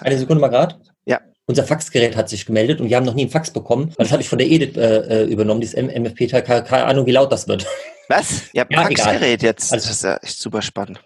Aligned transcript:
Eine 0.00 0.18
Sekunde 0.18 0.40
mal 0.40 0.48
gerade. 0.48 0.76
Ja. 1.04 1.20
Unser 1.46 1.64
Faxgerät 1.64 2.16
hat 2.16 2.28
sich 2.28 2.46
gemeldet 2.46 2.80
und 2.80 2.88
wir 2.88 2.96
haben 2.96 3.06
noch 3.06 3.14
nie 3.14 3.22
einen 3.22 3.30
Fax 3.30 3.50
bekommen. 3.50 3.92
Das 3.96 4.10
habe 4.12 4.22
ich 4.22 4.28
von 4.28 4.38
der 4.38 4.48
Edith 4.48 4.76
äh, 4.76 5.22
äh 5.22 5.24
übernommen, 5.24 5.60
dieses 5.60 5.76
MFP-Teil. 5.76 6.42
Keine 6.42 6.84
Ahnung, 6.84 7.06
wie 7.06 7.12
laut 7.12 7.30
das 7.30 7.46
wird. 7.46 7.66
Was? 8.08 8.44
Ihr 8.52 8.62
habt 8.62 8.72
ein 8.72 8.80
ja, 8.80 8.82
Faxgerät 8.82 9.42
jetzt. 9.42 9.72
Also, 9.72 9.88
das 9.88 9.96
ist 9.96 10.04
ja 10.04 10.16
echt 10.16 10.38
super 10.38 10.62
spannend. 10.62 11.00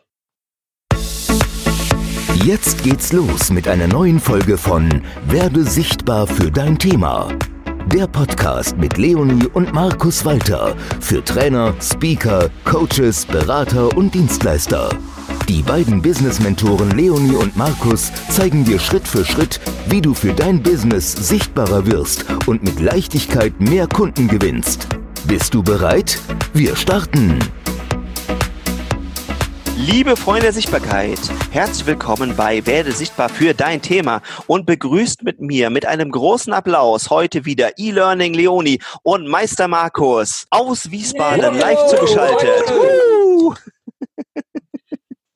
Jetzt 2.45 2.83
geht's 2.83 3.13
los 3.13 3.51
mit 3.51 3.69
einer 3.69 3.89
neuen 3.89 4.21
Folge 4.21 4.57
von 4.57 5.03
Werde 5.27 5.65
sichtbar 5.65 6.27
für 6.27 6.51
dein 6.51 6.79
Thema. 6.79 7.29
Der 7.93 8.07
Podcast 8.07 8.77
mit 8.79 8.97
Leonie 8.97 9.47
und 9.55 9.73
Markus 9.73 10.25
Walter 10.25 10.77
für 11.01 11.25
Trainer, 11.25 11.75
Speaker, 11.81 12.49
Coaches, 12.65 13.27
Berater 13.27 13.95
und 13.97 14.15
Dienstleister. 14.15 14.91
Die 15.47 15.63
beiden 15.63 16.03
Business-Mentoren 16.03 16.91
Leonie 16.91 17.37
und 17.37 17.57
Markus 17.57 18.11
zeigen 18.31 18.65
dir 18.65 18.79
Schritt 18.79 19.07
für 19.07 19.25
Schritt, 19.25 19.61
wie 19.87 20.01
du 20.01 20.15
für 20.15 20.33
dein 20.33 20.63
Business 20.63 21.13
sichtbarer 21.13 21.87
wirst 21.87 22.25
und 22.47 22.63
mit 22.63 22.81
Leichtigkeit 22.81 23.61
mehr 23.61 23.87
Kunden 23.87 24.29
gewinnst. 24.29 24.89
Bist 25.27 25.55
du 25.55 25.63
bereit? 25.63 26.19
Wir 26.53 26.77
starten! 26.77 27.39
Liebe 29.77 30.17
Freunde 30.17 30.43
der 30.43 30.53
Sichtbarkeit, 30.53 31.19
herzlich 31.53 31.87
willkommen 31.87 32.35
bei 32.37 32.67
Werde 32.67 32.91
sichtbar 32.91 33.29
für 33.29 33.55
dein 33.55 33.81
Thema 33.81 34.23
und 34.49 34.67
begrüßt 34.67 35.23
mit 35.23 35.41
mir 35.41 35.71
mit 35.71 35.87
einem 35.87 36.11
großen 36.11 36.53
Applaus 36.53 37.11
heute 37.11 37.45
wieder 37.45 37.79
E-Learning 37.79 38.35
Leonie 38.35 38.81
und 39.03 39.29
Meister 39.29 39.69
Markus 39.69 40.47
aus 40.51 40.91
Wiesbaden 40.91 41.59
live 41.59 41.87
zugeschaltet. 41.87 42.65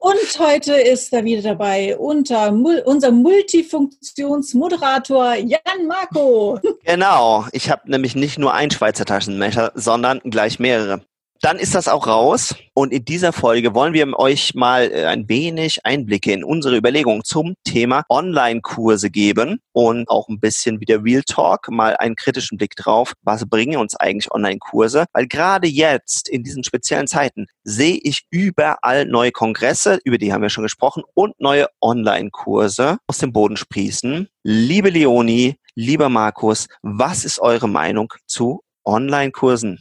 Und 0.02 0.38
heute 0.40 0.74
ist 0.74 1.12
er 1.12 1.24
wieder 1.24 1.42
dabei 1.42 1.96
unter 1.96 2.50
unser 2.50 3.12
Multifunktionsmoderator 3.12 5.36
Jan 5.36 5.86
Marco. 5.86 6.58
Genau, 6.84 7.46
ich 7.52 7.70
habe 7.70 7.88
nämlich 7.88 8.16
nicht 8.16 8.36
nur 8.36 8.52
ein 8.52 8.72
Schweizer 8.72 9.04
Taschenmesser, 9.04 9.70
sondern 9.76 10.18
gleich 10.24 10.58
mehrere. 10.58 11.02
Dann 11.42 11.58
ist 11.58 11.74
das 11.74 11.88
auch 11.88 12.06
raus. 12.06 12.54
Und 12.72 12.92
in 12.92 13.04
dieser 13.04 13.32
Folge 13.32 13.74
wollen 13.74 13.94
wir 13.94 14.16
euch 14.16 14.54
mal 14.54 14.92
äh, 14.92 15.06
ein 15.06 15.28
wenig 15.28 15.84
Einblicke 15.84 16.32
in 16.32 16.44
unsere 16.44 16.76
Überlegungen 16.76 17.24
zum 17.24 17.56
Thema 17.64 18.04
Online-Kurse 18.08 19.10
geben 19.10 19.58
und 19.72 20.08
auch 20.08 20.28
ein 20.28 20.38
bisschen 20.38 20.80
wieder 20.80 21.02
Real 21.02 21.24
Talk, 21.24 21.68
mal 21.68 21.96
einen 21.96 22.14
kritischen 22.14 22.58
Blick 22.58 22.76
drauf. 22.76 23.14
Was 23.22 23.44
bringen 23.44 23.76
uns 23.76 23.96
eigentlich 23.96 24.30
Online-Kurse? 24.30 25.06
Weil 25.12 25.26
gerade 25.26 25.66
jetzt, 25.66 26.28
in 26.28 26.44
diesen 26.44 26.62
speziellen 26.62 27.08
Zeiten, 27.08 27.48
sehe 27.64 27.98
ich 28.00 28.22
überall 28.30 29.04
neue 29.06 29.32
Kongresse, 29.32 29.98
über 30.04 30.18
die 30.18 30.32
haben 30.32 30.42
wir 30.42 30.48
schon 30.48 30.62
gesprochen, 30.62 31.02
und 31.14 31.40
neue 31.40 31.66
Online-Kurse 31.80 32.98
aus 33.08 33.18
dem 33.18 33.32
Boden 33.32 33.56
sprießen. 33.56 34.28
Liebe 34.44 34.90
Leonie, 34.90 35.56
lieber 35.74 36.08
Markus, 36.08 36.68
was 36.82 37.24
ist 37.24 37.40
eure 37.40 37.68
Meinung 37.68 38.14
zu 38.28 38.62
Online-Kursen? 38.84 39.80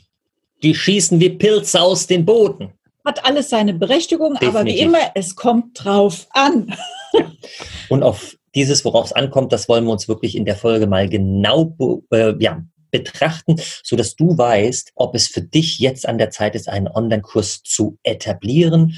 Die 0.64 0.76
schießen 0.76 1.20
wie 1.20 1.30
Pilze 1.30 1.81
aus 1.81 2.08
den 2.08 2.26
Boden. 2.26 2.73
Hat 3.04 3.26
alles 3.26 3.50
seine 3.50 3.73
Berechtigung, 3.73 4.34
Definitiv. 4.34 4.56
aber 4.56 4.66
wie 4.66 4.80
immer, 4.80 5.12
es 5.16 5.36
kommt 5.36 5.84
drauf 5.84 6.28
an. 6.31 6.76
Und 7.90 8.04
auf 8.04 8.36
dieses, 8.54 8.86
worauf 8.86 9.06
es 9.06 9.14
ankommt, 9.14 9.52
das 9.52 9.67
wollen 9.67 9.86
wir 9.86 9.92
uns 9.92 10.08
wirklich 10.08 10.36
in 10.36 10.45
der 10.45 10.56
Folge 10.56 10.88
mal 10.88 11.09
genau 11.09 11.76
äh, 12.12 12.34
ja, 12.39 12.64
betrachten, 12.92 13.56
so 13.84 13.95
dass 13.95 14.16
du 14.16 14.38
weißt, 14.38 14.92
ob 14.95 15.16
es 15.16 15.28
für 15.28 15.42
dich 15.42 15.80
jetzt 15.80 16.08
an 16.08 16.17
der 16.17 16.30
Zeit 16.30 16.56
ist, 16.56 16.70
einen 16.70 16.88
Online-Kurs 16.88 17.64
zu 17.64 17.98
etablieren 18.04 18.95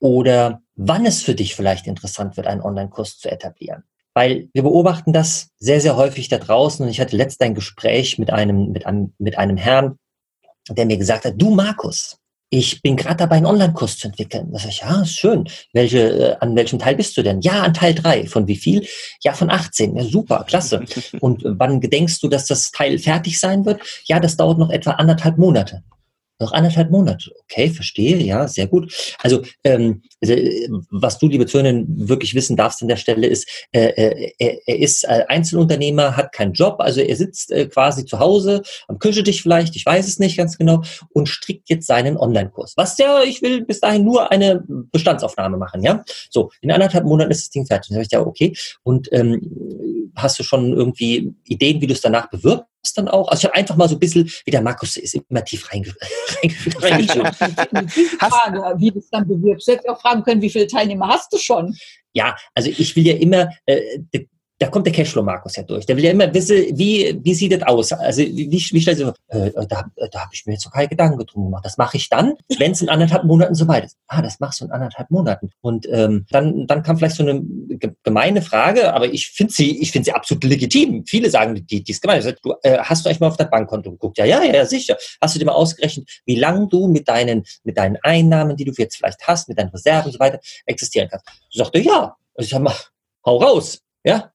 oder 0.00 0.60
wann 0.74 1.06
es 1.06 1.22
für 1.22 1.34
dich 1.34 1.54
vielleicht 1.54 1.86
interessant 1.86 2.36
wird, 2.36 2.46
einen 2.46 2.60
Online-Kurs 2.60 3.18
zu 3.18 3.30
etablieren. 3.30 3.84
Weil 4.12 4.48
wir 4.52 4.62
beobachten 4.62 5.12
das 5.12 5.50
sehr, 5.58 5.80
sehr 5.80 5.96
häufig 5.96 6.28
da 6.28 6.38
draußen. 6.38 6.84
Und 6.84 6.90
ich 6.90 7.00
hatte 7.00 7.16
letzt 7.16 7.42
ein 7.42 7.54
Gespräch 7.54 8.18
mit 8.18 8.30
einem, 8.32 8.72
mit 8.72 8.86
einem, 8.86 9.12
mit 9.18 9.36
einem 9.36 9.56
Herrn, 9.56 9.98
der 10.70 10.86
mir 10.86 10.96
gesagt 10.96 11.24
hat, 11.24 11.34
du 11.36 11.50
Markus, 11.50 12.16
ich 12.48 12.80
bin 12.80 12.96
gerade 12.96 13.16
dabei, 13.16 13.36
einen 13.36 13.46
Online-Kurs 13.46 13.98
zu 13.98 14.06
entwickeln. 14.08 14.52
Da 14.52 14.58
sag 14.58 14.68
ich, 14.70 14.80
ja, 14.80 15.02
ist 15.02 15.18
schön. 15.18 15.48
Welche, 15.72 15.98
äh, 15.98 16.36
an 16.38 16.54
welchem 16.54 16.78
Teil 16.78 16.94
bist 16.94 17.16
du 17.16 17.22
denn? 17.22 17.40
Ja, 17.40 17.62
an 17.62 17.74
Teil 17.74 17.94
drei. 17.94 18.26
Von 18.26 18.46
wie 18.46 18.56
viel? 18.56 18.86
Ja, 19.22 19.32
von 19.32 19.50
18. 19.50 19.96
Ja, 19.96 20.04
super, 20.04 20.44
klasse. 20.46 20.84
Und 21.20 21.42
wann 21.44 21.80
gedenkst 21.80 22.22
du, 22.22 22.28
dass 22.28 22.46
das 22.46 22.70
Teil 22.70 22.98
fertig 22.98 23.40
sein 23.40 23.66
wird? 23.66 23.80
Ja, 24.04 24.20
das 24.20 24.36
dauert 24.36 24.58
noch 24.58 24.70
etwa 24.70 24.92
anderthalb 24.92 25.38
Monate. 25.38 25.82
Noch 26.38 26.52
anderthalb 26.52 26.90
Monate. 26.90 27.30
Okay, 27.44 27.70
verstehe, 27.70 28.18
ja, 28.18 28.46
sehr 28.46 28.66
gut. 28.66 28.92
Also, 29.22 29.42
ähm, 29.64 30.02
was 30.90 31.18
du, 31.18 31.28
liebe 31.28 31.46
Zuhörerin, 31.46 31.86
wirklich 31.88 32.34
wissen 32.34 32.56
darfst 32.56 32.82
an 32.82 32.88
der 32.88 32.96
Stelle 32.96 33.26
ist, 33.26 33.48
äh, 33.72 33.86
äh, 33.86 34.32
er, 34.38 34.58
er 34.66 34.78
ist 34.78 35.04
äh, 35.04 35.24
Einzelunternehmer, 35.28 36.16
hat 36.16 36.32
keinen 36.32 36.52
Job, 36.52 36.76
also 36.80 37.00
er 37.00 37.16
sitzt 37.16 37.50
äh, 37.52 37.66
quasi 37.66 38.04
zu 38.04 38.18
Hause, 38.18 38.62
am 38.86 38.98
Küchentisch 38.98 39.40
vielleicht, 39.40 39.76
ich 39.76 39.86
weiß 39.86 40.06
es 40.06 40.18
nicht 40.18 40.36
ganz 40.36 40.58
genau, 40.58 40.82
und 41.10 41.28
strickt 41.28 41.70
jetzt 41.70 41.86
seinen 41.86 42.18
Online-Kurs. 42.18 42.74
Was 42.76 42.98
ja, 42.98 43.22
ich 43.22 43.40
will 43.40 43.64
bis 43.64 43.80
dahin 43.80 44.04
nur 44.04 44.30
eine 44.30 44.62
Bestandsaufnahme 44.66 45.56
machen, 45.56 45.82
ja. 45.82 46.04
So, 46.28 46.50
in 46.60 46.70
anderthalb 46.70 47.04
Monaten 47.04 47.30
ist 47.30 47.44
das 47.44 47.50
Ding 47.50 47.64
fertig. 47.64 47.88
Dann 47.88 47.96
habe 47.96 48.04
ich 48.04 48.12
ja, 48.12 48.20
okay. 48.20 48.54
Und 48.82 49.10
ähm, 49.12 50.12
hast 50.14 50.38
du 50.38 50.42
schon 50.42 50.74
irgendwie 50.74 51.34
Ideen, 51.44 51.80
wie 51.80 51.86
du 51.86 51.94
es 51.94 52.02
danach 52.02 52.28
bewirbst? 52.28 52.66
dann 52.96 53.08
auch. 53.08 53.28
Also 53.28 53.40
ich 53.40 53.44
habe 53.46 53.54
einfach 53.54 53.76
mal 53.76 53.88
so 53.88 53.96
ein 53.96 54.00
bisschen, 54.00 54.30
wie 54.44 54.50
der 54.50 54.62
Markus 54.62 54.96
ist, 54.96 55.14
immer 55.14 55.44
tief 55.44 55.68
Frage, 58.18 58.74
wie 58.78 58.90
du 58.90 58.98
es 58.98 59.10
dann 59.10 59.26
bewirbst. 59.26 59.68
Du 59.68 59.72
hättest 59.72 59.88
auch 59.88 60.00
fragen 60.00 60.22
können, 60.22 60.42
wie 60.42 60.50
viele 60.50 60.66
Teilnehmer 60.66 61.08
hast 61.08 61.32
du 61.32 61.38
schon? 61.38 61.76
Ja, 62.12 62.36
also 62.54 62.70
ich 62.70 62.96
will 62.96 63.06
ja 63.06 63.16
immer, 63.16 63.50
äh, 63.66 64.00
da 64.58 64.68
kommt 64.68 64.86
der 64.86 64.92
Cashflow 64.92 65.22
Markus 65.22 65.56
ja 65.56 65.62
durch. 65.62 65.84
Der 65.84 65.96
will 65.96 66.04
ja 66.04 66.10
immer 66.10 66.32
wissen, 66.32 66.56
wie, 66.78 67.18
wie 67.22 67.34
sieht 67.34 67.52
das 67.52 67.62
aus? 67.62 67.92
Also 67.92 68.22
wie, 68.22 68.50
wie 68.50 68.80
stellst 68.80 69.02
du, 69.02 69.12
äh, 69.28 69.50
da, 69.68 69.84
da 70.10 70.20
habe 70.20 70.30
ich 70.32 70.46
mir 70.46 70.54
jetzt 70.54 70.64
so 70.64 70.70
keine 70.70 70.88
Gedanken 70.88 71.18
drum 71.26 71.44
gemacht. 71.44 71.64
Das 71.64 71.76
mache 71.76 71.98
ich 71.98 72.08
dann, 72.08 72.34
wenn 72.58 72.72
es 72.72 72.80
in 72.80 72.88
anderthalb 72.88 73.24
Monaten 73.24 73.54
soweit 73.54 73.84
ist. 73.84 73.98
Ah, 74.06 74.22
das 74.22 74.40
machst 74.40 74.60
du 74.60 74.64
in 74.64 74.70
anderthalb 74.70 75.10
Monaten. 75.10 75.50
Und 75.60 75.86
ähm, 75.90 76.24
dann, 76.30 76.66
dann 76.66 76.82
kam 76.82 76.96
vielleicht 76.96 77.16
so 77.16 77.22
eine 77.22 77.42
gemeine 78.02 78.40
Frage, 78.40 78.94
aber 78.94 79.12
ich 79.12 79.28
finde 79.28 79.52
sie, 79.52 79.80
ich 79.80 79.92
finde 79.92 80.06
sie 80.06 80.12
absolut 80.12 80.44
legitim. 80.44 81.04
Viele 81.06 81.28
sagen, 81.28 81.54
die, 81.66 81.84
die 81.84 81.92
ist 81.92 82.00
gemein. 82.00 82.22
Du, 82.42 82.54
äh, 82.62 82.78
hast 82.78 83.04
du 83.04 83.08
eigentlich 83.08 83.20
mal 83.20 83.28
auf 83.28 83.36
dein 83.36 83.50
Bankkonto 83.50 83.90
geguckt? 83.90 84.16
Ja, 84.16 84.24
ja, 84.24 84.42
ja, 84.42 84.64
sicher. 84.64 84.96
Hast 85.20 85.34
du 85.34 85.38
dir 85.38 85.44
mal 85.44 85.52
ausgerechnet, 85.52 86.08
wie 86.24 86.36
lange 86.36 86.66
du 86.68 86.88
mit 86.88 87.08
deinen, 87.08 87.44
mit 87.62 87.76
deinen 87.76 87.98
Einnahmen, 88.02 88.56
die 88.56 88.64
du 88.64 88.72
jetzt 88.76 88.96
vielleicht 88.96 89.26
hast, 89.28 89.48
mit 89.48 89.58
deinen 89.58 89.68
Reserven 89.68 90.06
und 90.06 90.12
so 90.12 90.18
weiter, 90.18 90.40
existieren 90.64 91.08
kannst? 91.10 91.26
Du 91.52 91.58
sagte, 91.58 91.78
ja. 91.78 92.16
Also 92.34 92.46
ich 92.46 92.50
sag 92.50 92.62
mal, 92.62 92.74
hau 93.24 93.36
raus. 93.38 93.80
Ja, 94.04 94.30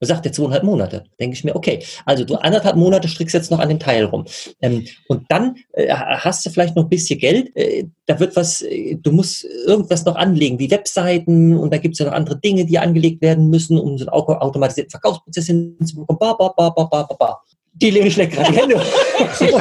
da 0.00 0.06
sagt 0.06 0.24
er 0.24 0.32
zweieinhalb 0.32 0.62
Monate. 0.62 1.04
Denke 1.20 1.34
ich 1.34 1.44
mir, 1.44 1.54
okay, 1.54 1.82
also 2.06 2.24
du 2.24 2.34
anderthalb 2.36 2.76
Monate 2.76 3.06
strickst 3.06 3.34
jetzt 3.34 3.50
noch 3.50 3.58
an 3.58 3.68
dem 3.68 3.78
Teil 3.78 4.04
rum. 4.04 4.24
Ähm, 4.62 4.86
und 5.08 5.26
dann 5.28 5.56
äh, 5.72 5.92
hast 5.92 6.44
du 6.44 6.50
vielleicht 6.50 6.74
noch 6.74 6.84
ein 6.84 6.88
bisschen 6.88 7.18
Geld. 7.18 7.54
Äh, 7.54 7.84
da 8.06 8.18
wird 8.18 8.34
was, 8.34 8.62
äh, 8.62 8.96
du 8.96 9.12
musst 9.12 9.44
irgendwas 9.66 10.06
noch 10.06 10.16
anlegen, 10.16 10.58
wie 10.58 10.70
Webseiten 10.70 11.56
und 11.56 11.72
da 11.72 11.76
gibt 11.78 11.94
es 11.94 11.98
ja 11.98 12.06
noch 12.06 12.12
andere 12.12 12.40
Dinge, 12.40 12.64
die 12.64 12.78
angelegt 12.78 13.20
werden 13.20 13.50
müssen, 13.50 13.78
um 13.78 13.98
so 13.98 14.06
einen 14.06 14.08
automatisierten 14.08 14.90
Verkaufsprozess 14.90 15.46
hinzubekommen. 15.46 16.18
Ba, 16.18 16.32
ba, 16.32 16.48
ba, 16.48 16.70
ba, 16.70 16.84
ba, 16.84 17.04
ba. 17.18 17.40
Die 17.72 17.90
Leonie 17.90 18.10
schlägt 18.10 18.32
gerade 18.32 18.52
die 18.52 18.58
Hände. 18.58 18.74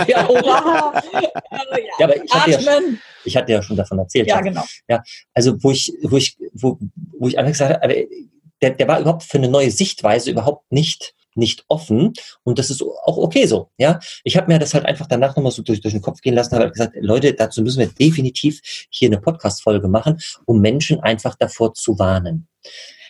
ja, 0.08 0.28
aber 2.06 2.24
ich 2.24 2.34
hatte, 2.34 2.52
ja, 2.52 2.80
ich 3.24 3.38
hatte 3.38 3.52
ja 3.52 3.62
schon 3.62 3.78
davon 3.78 4.00
erzählt. 4.00 4.28
Ja, 4.28 4.42
genau. 4.42 4.64
Ja, 4.88 5.04
also 5.34 5.62
wo 5.62 5.72
ich, 5.72 5.94
wo 6.04 6.18
ich, 6.18 6.36
wo, 6.54 6.80
wo 7.18 7.28
ich 7.28 7.38
einfach 7.38 7.52
gesagt 7.52 7.82
habe, 7.82 8.08
der, 8.62 8.72
der 8.72 8.88
war 8.88 9.00
überhaupt 9.00 9.24
für 9.24 9.38
eine 9.38 9.50
neue 9.50 9.72
Sichtweise 9.72 10.32
überhaupt 10.32 10.72
nicht 10.72 11.14
nicht 11.36 11.64
offen 11.70 12.14
und 12.44 12.60
das 12.60 12.70
ist 12.70 12.82
auch 12.82 13.18
okay 13.18 13.46
so. 13.46 13.70
Ja, 13.78 14.00
ich 14.24 14.38
habe 14.38 14.52
mir 14.52 14.60
das 14.60 14.74
halt 14.74 14.86
einfach 14.86 15.08
danach 15.08 15.36
nochmal 15.36 15.52
so 15.52 15.62
durch, 15.62 15.82
durch 15.82 15.94
den 15.94 16.02
Kopf 16.02 16.22
gehen 16.22 16.36
lassen, 16.36 16.56
habe 16.56 16.72
gesagt, 16.72 16.96
Leute, 17.00 17.34
dazu 17.34 17.62
müssen 17.62 17.80
wir 17.80 17.88
definitiv 17.88 18.60
hier 18.90 19.10
eine 19.10 19.22
Podcast-Folge 19.22 19.88
machen, 19.88 20.20
um 20.46 20.60
Menschen 20.60 21.00
einfach 21.00 21.36
davor 21.36 21.74
zu 21.74 21.98
warnen. 21.98 22.48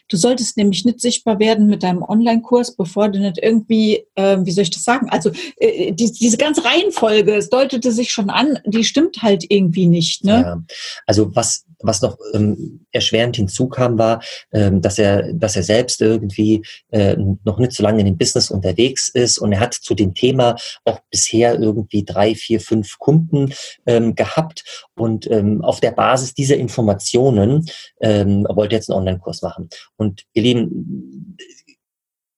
Du 0.09 0.17
solltest 0.17 0.57
nämlich 0.57 0.85
nicht 0.85 0.99
sichtbar 0.99 1.37
werden 1.37 1.67
mit 1.67 1.83
deinem 1.83 2.01
Online-Kurs, 2.01 2.75
bevor 2.75 3.09
du 3.09 3.19
nicht 3.19 3.37
irgendwie, 3.37 4.05
äh, 4.15 4.37
wie 4.41 4.51
soll 4.51 4.63
ich 4.63 4.71
das 4.71 4.83
sagen? 4.83 5.07
Also 5.09 5.31
äh, 5.57 5.91
die, 5.91 6.11
diese 6.11 6.37
ganze 6.37 6.65
Reihenfolge, 6.65 7.35
es 7.35 7.49
deutete 7.49 7.91
sich 7.91 8.11
schon 8.11 8.31
an, 8.31 8.57
die 8.65 8.83
stimmt 8.83 9.21
halt 9.21 9.45
irgendwie 9.49 9.85
nicht. 9.85 10.23
Ne? 10.23 10.41
Ja. 10.41 10.63
Also 11.05 11.35
was 11.35 11.65
was 11.81 12.01
noch 12.01 12.17
ähm, 12.33 12.85
erschwerend 12.91 13.35
hinzukam, 13.35 13.97
war, 13.97 14.21
ähm, 14.51 14.81
dass 14.81 14.99
er, 14.99 15.33
dass 15.33 15.55
er 15.55 15.63
selbst 15.63 16.01
irgendwie 16.01 16.63
äh, 16.91 17.15
noch 17.43 17.59
nicht 17.59 17.73
so 17.73 17.83
lange 17.83 18.01
in 18.01 18.05
dem 18.05 18.17
Business 18.17 18.51
unterwegs 18.51 19.09
ist 19.09 19.37
und 19.37 19.51
er 19.53 19.59
hat 19.59 19.73
zu 19.73 19.95
dem 19.95 20.13
Thema 20.13 20.55
auch 20.85 20.99
bisher 21.09 21.59
irgendwie 21.59 22.03
drei, 22.03 22.35
vier, 22.35 22.59
fünf 22.59 22.99
Kunden 22.99 23.53
ähm, 23.85 24.15
gehabt 24.15 24.87
und 24.95 25.29
ähm, 25.31 25.63
auf 25.63 25.79
der 25.79 25.91
Basis 25.91 26.33
dieser 26.33 26.57
Informationen 26.57 27.65
ähm, 28.01 28.45
wollte 28.49 28.75
jetzt 28.75 28.89
einen 28.89 28.99
Online-Kurs 28.99 29.41
machen. 29.41 29.69
Und 29.95 30.25
ihr 30.33 30.43
Lieben, 30.43 31.37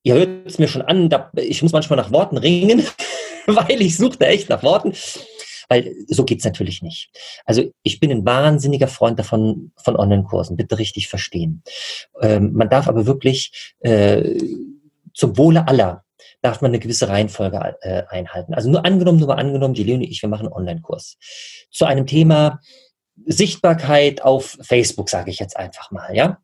ihr 0.03 0.15
hört 0.15 0.47
es 0.47 0.59
mir 0.59 0.67
schon 0.67 0.81
an, 0.81 1.09
da, 1.09 1.31
ich 1.35 1.61
muss 1.61 1.71
manchmal 1.71 1.97
nach 1.97 2.11
Worten 2.11 2.37
ringen, 2.37 2.85
weil 3.47 3.81
ich 3.81 3.97
suchte 3.97 4.27
echt 4.27 4.49
nach 4.49 4.63
Worten. 4.63 4.93
Weil 5.71 5.95
so 6.07 6.25
geht's 6.25 6.43
natürlich 6.43 6.81
nicht. 6.81 7.11
Also 7.45 7.63
ich 7.81 8.01
bin 8.01 8.11
ein 8.11 8.25
wahnsinniger 8.25 8.89
Freund 8.89 9.17
davon, 9.17 9.71
von 9.77 9.95
Online-Kursen, 9.95 10.57
bitte 10.57 10.77
richtig 10.77 11.07
verstehen. 11.07 11.63
Ähm, 12.21 12.51
man 12.51 12.69
darf 12.69 12.89
aber 12.89 13.05
wirklich 13.05 13.73
äh, 13.79 14.37
zum 15.13 15.37
Wohle 15.37 15.69
aller 15.69 16.03
darf 16.41 16.59
man 16.59 16.71
eine 16.71 16.79
gewisse 16.79 17.07
Reihenfolge 17.07 17.77
äh, 17.81 18.03
einhalten. 18.09 18.53
Also 18.53 18.69
nur 18.69 18.83
angenommen, 18.83 19.19
nur 19.19 19.29
mal 19.29 19.35
angenommen, 19.35 19.73
die 19.73 19.83
Leonie 19.83 20.07
und 20.07 20.11
ich, 20.11 20.21
wir 20.21 20.29
machen 20.29 20.47
einen 20.47 20.53
Online-Kurs 20.53 21.17
zu 21.71 21.85
einem 21.85 22.05
Thema 22.05 22.59
Sichtbarkeit 23.25 24.23
auf 24.23 24.57
Facebook, 24.61 25.09
sage 25.09 25.31
ich 25.31 25.39
jetzt 25.39 25.55
einfach 25.55 25.89
mal, 25.91 26.13
ja 26.13 26.39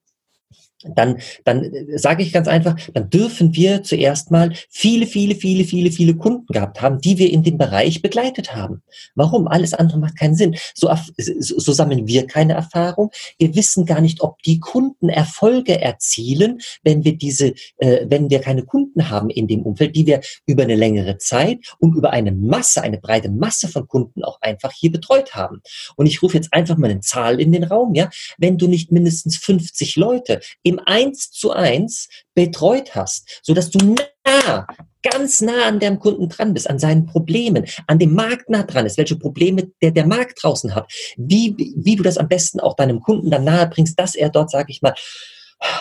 dann, 0.83 1.17
dann 1.43 1.63
äh, 1.63 1.97
sage 1.97 2.23
ich 2.23 2.31
ganz 2.31 2.47
einfach, 2.47 2.75
dann 2.93 3.09
dürfen 3.09 3.55
wir 3.55 3.83
zuerst 3.83 4.29
mal 4.31 4.53
viele, 4.69 5.07
viele, 5.07 5.35
viele, 5.35 5.63
viele, 5.63 5.91
viele 5.91 6.15
Kunden 6.15 6.53
gehabt 6.53 6.81
haben, 6.81 6.99
die 6.99 7.17
wir 7.17 7.31
in 7.31 7.43
dem 7.43 7.57
Bereich 7.57 8.01
begleitet 8.01 8.55
haben. 8.55 8.83
Warum? 9.15 9.47
Alles 9.47 9.73
andere 9.73 9.97
macht 9.97 10.17
keinen 10.17 10.35
Sinn. 10.35 10.55
So, 10.75 10.89
so, 11.17 11.71
sammeln 11.71 12.07
wir 12.07 12.27
keine 12.27 12.53
Erfahrung. 12.53 13.09
Wir 13.39 13.55
wissen 13.55 13.85
gar 13.85 14.01
nicht, 14.01 14.21
ob 14.21 14.41
die 14.43 14.59
Kunden 14.59 15.09
Erfolge 15.09 15.81
erzielen, 15.81 16.59
wenn 16.83 17.03
wir 17.03 17.17
diese, 17.17 17.53
äh, 17.77 18.05
wenn 18.07 18.29
wir 18.29 18.39
keine 18.39 18.63
Kunden 18.63 19.09
haben 19.09 19.29
in 19.29 19.47
dem 19.47 19.63
Umfeld, 19.63 19.95
die 19.95 20.05
wir 20.05 20.21
über 20.45 20.63
eine 20.63 20.75
längere 20.75 21.17
Zeit 21.17 21.59
und 21.79 21.95
über 21.95 22.11
eine 22.11 22.31
Masse, 22.31 22.83
eine 22.83 22.99
breite 22.99 23.29
Masse 23.29 23.67
von 23.67 23.87
Kunden 23.87 24.23
auch 24.23 24.39
einfach 24.41 24.71
hier 24.73 24.91
betreut 24.91 25.33
haben. 25.33 25.61
Und 25.95 26.05
ich 26.05 26.21
rufe 26.21 26.37
jetzt 26.37 26.53
einfach 26.53 26.77
mal 26.77 26.91
eine 26.91 26.99
Zahl 26.99 27.41
in 27.41 27.51
den 27.51 27.63
Raum, 27.63 27.95
ja. 27.95 28.09
Wenn 28.37 28.57
du 28.57 28.67
nicht 28.67 28.91
mindestens 28.91 29.37
50 29.37 29.95
Leute 29.95 30.39
im 30.67 30.79
Eins 30.85 31.31
zu 31.31 31.51
eins 31.51 32.09
betreut 32.33 32.95
hast, 32.95 33.39
so 33.41 33.53
dass 33.53 33.69
du 33.69 33.95
nah, 34.25 34.67
ganz 35.01 35.41
nah 35.41 35.65
an 35.65 35.79
dem 35.79 35.99
Kunden 35.99 36.29
dran 36.29 36.53
bist, 36.53 36.69
an 36.69 36.79
seinen 36.79 37.05
Problemen, 37.05 37.65
an 37.87 37.99
dem 37.99 38.13
Markt 38.13 38.49
nah 38.49 38.63
dran 38.63 38.85
ist, 38.85 38.97
welche 38.97 39.15
Probleme 39.15 39.71
der, 39.81 39.91
der 39.91 40.05
Markt 40.05 40.43
draußen 40.43 40.75
hat, 40.75 40.91
wie, 41.17 41.55
wie 41.75 41.95
du 41.95 42.03
das 42.03 42.17
am 42.17 42.27
besten 42.27 42.59
auch 42.59 42.75
deinem 42.75 43.01
Kunden 43.01 43.31
dann 43.31 43.43
nahe 43.43 43.67
bringst, 43.67 43.99
dass 43.99 44.15
er 44.15 44.29
dort, 44.29 44.51
sage 44.51 44.71
ich 44.71 44.81
mal, 44.81 44.95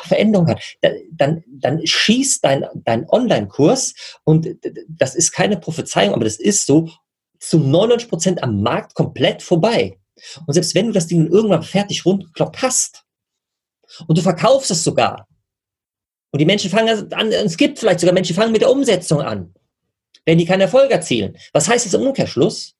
Veränderung 0.05 0.49
hat, 0.49 0.63
dann, 1.13 1.45
dann 1.47 1.87
schießt 1.87 2.43
dein, 2.43 2.65
dein 2.75 3.07
Online-Kurs 3.11 3.95
und 4.25 4.49
das 4.89 5.15
ist 5.15 5.33
keine 5.33 5.59
Prophezeiung, 5.59 6.15
aber 6.15 6.25
das 6.25 6.37
ist 6.37 6.65
so 6.65 6.89
zu 7.39 7.59
99 7.59 8.09
Prozent 8.09 8.43
am 8.43 8.63
Markt 8.63 8.95
komplett 8.95 9.43
vorbei. 9.43 9.99
Und 10.47 10.55
selbst 10.55 10.75
wenn 10.75 10.87
du 10.87 10.93
das 10.93 11.09
Ding 11.09 11.27
irgendwann 11.27 11.63
fertig 11.63 12.07
rundgekloppt 12.07 12.63
hast, 12.63 13.06
und 14.07 14.19
du 14.19 14.23
verkaufst 14.23 14.71
es 14.71 14.85
sogar. 14.85 15.29
Und 16.31 16.41
die 16.41 16.47
Menschen 16.47 16.71
fangen 16.71 17.13
an, 17.13 17.33
es 17.33 17.57
gibt 17.57 17.79
vielleicht 17.79 18.01
sogar 18.01 18.13
Menschen, 18.13 18.35
die 18.35 18.39
fangen 18.39 18.53
mit 18.53 18.63
der 18.63 18.71
Umsetzung 18.71 19.21
an, 19.21 19.55
wenn 20.25 20.39
die 20.39 20.45
keinen 20.45 20.63
Erfolg 20.63 20.91
erzielen. 20.91 21.37
Was 21.53 21.69
heißt 21.69 21.87
das 21.87 21.95
im 21.95 22.03
Umkehrschluss? 22.03 22.75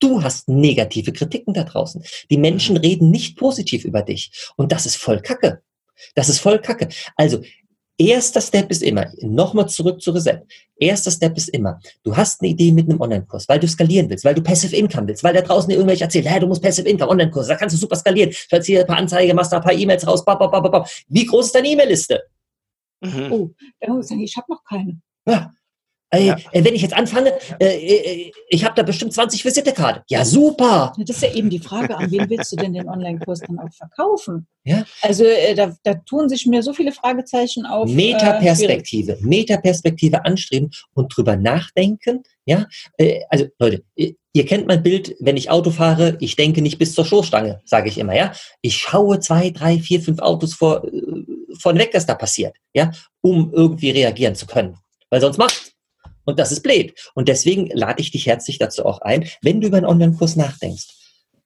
Du 0.00 0.22
hast 0.22 0.48
negative 0.48 1.12
Kritiken 1.12 1.54
da 1.54 1.64
draußen. 1.64 2.02
Die 2.30 2.38
Menschen 2.38 2.76
mhm. 2.76 2.82
reden 2.82 3.10
nicht 3.10 3.36
positiv 3.36 3.84
über 3.84 4.02
dich. 4.02 4.30
Und 4.56 4.72
das 4.72 4.86
ist 4.86 4.96
voll 4.96 5.20
Kacke. 5.20 5.62
Das 6.14 6.28
ist 6.28 6.38
voll 6.38 6.60
Kacke. 6.60 6.88
Also, 7.16 7.42
Erster 7.98 8.40
Step 8.40 8.70
ist 8.70 8.82
immer, 8.82 9.06
nochmal 9.20 9.68
zurück 9.68 10.00
zu 10.00 10.12
Reset. 10.12 10.42
Erster 10.76 11.10
Step 11.10 11.36
ist 11.36 11.48
immer, 11.48 11.80
du 12.04 12.16
hast 12.16 12.40
eine 12.40 12.50
Idee 12.50 12.70
mit 12.70 12.88
einem 12.88 13.00
Online-Kurs, 13.00 13.48
weil 13.48 13.58
du 13.58 13.66
skalieren 13.66 14.08
willst, 14.08 14.24
weil 14.24 14.36
du 14.36 14.42
Passive 14.42 14.76
Income 14.76 15.08
willst, 15.08 15.24
weil 15.24 15.34
da 15.34 15.40
draußen 15.40 15.68
dir 15.68 15.74
irgendwelche 15.74 16.04
erzählen, 16.04 16.26
hey, 16.26 16.38
du 16.38 16.46
musst 16.46 16.62
Passive 16.62 16.88
Income, 16.88 17.10
Online-Kurs, 17.10 17.48
da 17.48 17.56
kannst 17.56 17.74
du 17.74 17.80
super 17.80 17.96
skalieren. 17.96 18.30
Du 18.30 18.56
hast 18.56 18.66
hier 18.66 18.80
ein 18.80 18.86
paar 18.86 18.98
Anzeigen, 18.98 19.34
machst 19.34 19.52
da 19.52 19.56
ein 19.56 19.64
paar 19.64 19.72
E-Mails 19.72 20.06
raus, 20.06 20.24
bap, 20.24 20.38
bap, 20.38 20.52
bap, 20.52 20.70
bap. 20.70 20.88
Wie 21.08 21.26
groß 21.26 21.46
ist 21.46 21.54
deine 21.56 21.68
E-Mail-Liste? 21.68 22.22
Mhm. 23.00 23.32
Oh, 23.32 23.50
da 23.80 23.92
muss 23.92 24.06
ich 24.06 24.08
sagen, 24.10 24.22
ich 24.22 24.36
habe 24.36 24.46
noch 24.48 24.62
keine. 24.62 25.00
Ja, 25.26 25.52
ja. 26.16 26.36
Äh, 26.52 26.64
wenn 26.64 26.74
ich 26.74 26.82
jetzt 26.82 26.94
anfange, 26.94 27.32
äh, 27.60 27.66
äh 27.66 28.32
ich 28.48 28.64
habe 28.64 28.74
da 28.74 28.82
bestimmt 28.82 29.12
20 29.12 29.44
Visitekarte. 29.44 30.02
Ja, 30.08 30.24
super. 30.24 30.92
Das 30.96 31.16
ist 31.16 31.22
ja 31.22 31.34
eben 31.34 31.50
die 31.50 31.58
Frage, 31.58 31.96
an 31.96 32.10
wen 32.10 32.28
willst 32.30 32.52
du 32.52 32.56
denn 32.56 32.72
den 32.72 32.88
Online-Kurs 32.88 33.40
dann 33.40 33.58
auch 33.58 33.72
verkaufen? 33.72 34.46
Ja. 34.64 34.84
Also 35.02 35.24
äh, 35.24 35.54
da, 35.54 35.74
da, 35.82 35.94
tun 35.94 36.28
sich 36.28 36.46
mir 36.46 36.62
so 36.62 36.72
viele 36.72 36.92
Fragezeichen 36.92 37.66
auf. 37.66 37.90
Äh, 37.90 37.94
Metaperspektive, 37.94 39.18
Metaperspektive 39.20 40.24
anstreben 40.24 40.70
und 40.94 41.14
drüber 41.14 41.36
nachdenken. 41.36 42.22
Ja, 42.46 42.64
also 43.28 43.44
Leute, 43.58 43.84
ihr 43.94 44.46
kennt 44.46 44.66
mein 44.66 44.82
Bild, 44.82 45.14
wenn 45.20 45.36
ich 45.36 45.50
Auto 45.50 45.70
fahre, 45.70 46.16
ich 46.20 46.34
denke 46.34 46.62
nicht 46.62 46.78
bis 46.78 46.94
zur 46.94 47.04
Stoßstange, 47.04 47.60
sage 47.66 47.90
ich 47.90 47.98
immer. 47.98 48.16
Ja, 48.16 48.32
ich 48.62 48.78
schaue 48.78 49.20
zwei, 49.20 49.50
drei, 49.50 49.78
vier, 49.78 50.00
fünf 50.00 50.20
Autos 50.20 50.54
vor, 50.54 50.82
von 51.60 51.78
weg, 51.78 51.90
was 51.92 52.06
da 52.06 52.14
passiert, 52.14 52.56
ja, 52.72 52.90
um 53.20 53.52
irgendwie 53.52 53.90
reagieren 53.90 54.34
zu 54.34 54.46
können, 54.46 54.78
weil 55.10 55.20
sonst 55.20 55.36
macht 55.36 55.67
und 56.28 56.38
das 56.38 56.52
ist 56.52 56.62
blöd. 56.62 56.92
Und 57.14 57.26
deswegen 57.26 57.70
lade 57.70 58.02
ich 58.02 58.10
dich 58.10 58.26
herzlich 58.26 58.58
dazu 58.58 58.84
auch 58.84 59.00
ein, 59.00 59.26
wenn 59.40 59.62
du 59.62 59.68
über 59.68 59.78
einen 59.78 59.86
Online-Kurs 59.86 60.36
nachdenkst. 60.36 60.86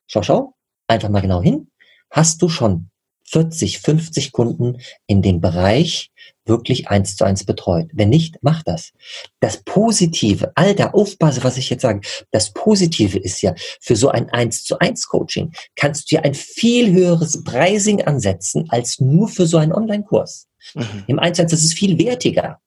Schau, 0.08 0.22
schau, 0.24 0.54
einfach 0.88 1.08
mal 1.08 1.20
genau 1.20 1.40
hin. 1.40 1.70
Hast 2.10 2.42
du 2.42 2.48
schon 2.48 2.90
40, 3.26 3.78
50 3.78 4.32
Kunden 4.32 4.78
in 5.06 5.22
dem 5.22 5.40
Bereich 5.40 6.10
wirklich 6.44 6.88
eins 6.88 7.14
zu 7.14 7.24
eins 7.24 7.44
betreut. 7.44 7.90
Wenn 7.92 8.08
nicht, 8.08 8.38
mach 8.42 8.64
das. 8.64 8.90
Das 9.38 9.62
Positive, 9.62 10.50
alter, 10.56 10.96
aufpasse, 10.96 11.44
was 11.44 11.58
ich 11.58 11.70
jetzt 11.70 11.82
sage. 11.82 12.00
Das 12.32 12.52
Positive 12.52 13.20
ist 13.20 13.40
ja, 13.40 13.54
für 13.80 13.94
so 13.94 14.08
ein 14.08 14.30
eins 14.30 14.64
zu 14.64 14.80
eins 14.80 15.06
Coaching 15.06 15.52
kannst 15.76 16.10
du 16.10 16.16
ja 16.16 16.22
ein 16.22 16.34
viel 16.34 16.90
höheres 16.90 17.44
Pricing 17.44 18.02
ansetzen 18.02 18.66
als 18.68 18.98
nur 18.98 19.28
für 19.28 19.46
so 19.46 19.58
einen 19.58 19.72
Online-Kurs. 19.72 20.48
Mhm. 20.74 21.04
Im 21.06 21.18
1 21.20 21.36
zu 21.36 21.42
1, 21.42 21.52
das 21.52 21.62
ist 21.62 21.74
viel 21.74 21.96
wertiger. 22.00 22.58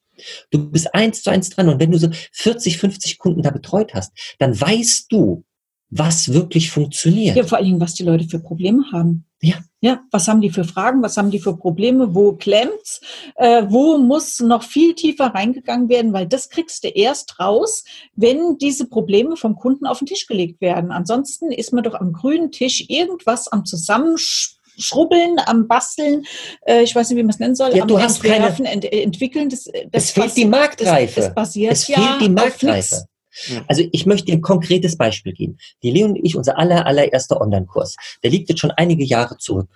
Du 0.52 0.70
bist 0.70 0.94
eins 0.94 1.24
zu 1.24 1.30
eins 1.30 1.50
dran 1.50 1.70
und 1.70 1.80
wenn 1.80 1.92
du 1.92 2.00
so 2.00 2.10
40, 2.32 2.78
50 2.78 3.18
Kunden 3.18 3.42
da 3.42 3.52
betreut 3.52 3.94
hast, 3.94 4.12
dann 4.40 4.60
weißt 4.60 5.12
du, 5.12 5.44
was 5.90 6.34
wirklich 6.34 6.72
funktioniert. 6.72 7.38
Ja, 7.38 7.44
vor 7.44 7.58
allen 7.58 7.68
Dingen, 7.68 7.80
was 7.80 7.94
die 7.94 8.04
Leute 8.04 8.26
für 8.26 8.40
Probleme 8.40 8.84
haben. 8.92 9.26
Ja. 9.42 9.56
Ja, 9.82 10.02
was 10.12 10.28
haben 10.28 10.42
die 10.42 10.50
für 10.50 10.64
Fragen, 10.64 11.04
was 11.04 11.16
haben 11.16 11.30
die 11.30 11.40
für 11.40 11.56
Probleme, 11.56 12.16
wo 12.16 12.34
klemmt's, 12.34 13.02
äh, 13.36 13.64
wo 13.70 14.00
muss 14.00 14.40
noch 14.40 14.64
viel 14.64 14.96
tiefer 14.96 15.28
reingegangen 15.28 15.90
werden, 15.90 16.12
weil 16.12 16.28
das 16.28 16.50
kriegst 16.50 16.84
du 16.84 16.88
erst 16.88 17.40
raus, 17.40 17.84
wenn 18.16 18.58
diese 18.58 18.88
Probleme 18.88 19.38
vom 19.38 19.56
Kunden 19.56 19.86
auf 19.86 20.00
den 20.00 20.08
Tisch 20.08 20.26
gelegt 20.26 20.60
werden. 20.60 20.92
Ansonsten 20.92 21.52
ist 21.52 21.72
man 21.72 21.84
doch 21.84 21.94
am 21.94 22.14
grünen 22.14 22.52
Tisch 22.52 22.86
irgendwas 22.90 23.48
am 23.48 23.64
Zusammenspielen 23.64 24.55
Schrubbeln, 24.78 25.38
am 25.46 25.68
Basteln, 25.68 26.26
äh, 26.66 26.84
ich 26.84 26.96
weiß 26.96 27.10
nicht, 27.10 27.18
wie 27.18 27.24
man 27.24 27.32
es 27.32 27.40
nennen 27.40 27.56
soll, 27.56 27.76
ja, 27.76 27.84
am 27.84 27.88
du 27.88 28.00
hast 28.00 28.24
keine, 28.24 28.48
ent 28.48 28.86
entwickeln. 28.86 29.50
Das, 29.50 29.66
das 29.92 30.06
es 30.06 30.12
fehlt 30.12 30.36
die 30.38 30.46
Marktreife. 30.46 31.20
Es, 31.20 31.28
es 31.28 31.34
basiert 31.34 31.74
es 31.74 31.86
fehlt 31.86 31.98
ja 31.98 32.20
die 32.20 32.30
Marktreife. 32.30 33.06
Also 33.68 33.84
ich 33.92 34.06
möchte 34.06 34.28
dir 34.28 34.34
ein 34.34 34.42
konkretes 34.42 34.98
Beispiel 34.98 35.34
geben. 35.34 35.58
Die 35.84 35.92
Leon 35.92 36.12
und 36.12 36.16
ich, 36.24 36.36
unser 36.36 36.58
aller, 36.58 36.86
allererster 36.86 37.42
Online-Kurs, 37.42 37.96
der 38.24 38.32
liegt 38.32 38.50
jetzt 38.50 38.60
schon 38.60 38.72
einige 38.72 39.04
Jahre 39.04 39.38
zurück. 39.38 39.70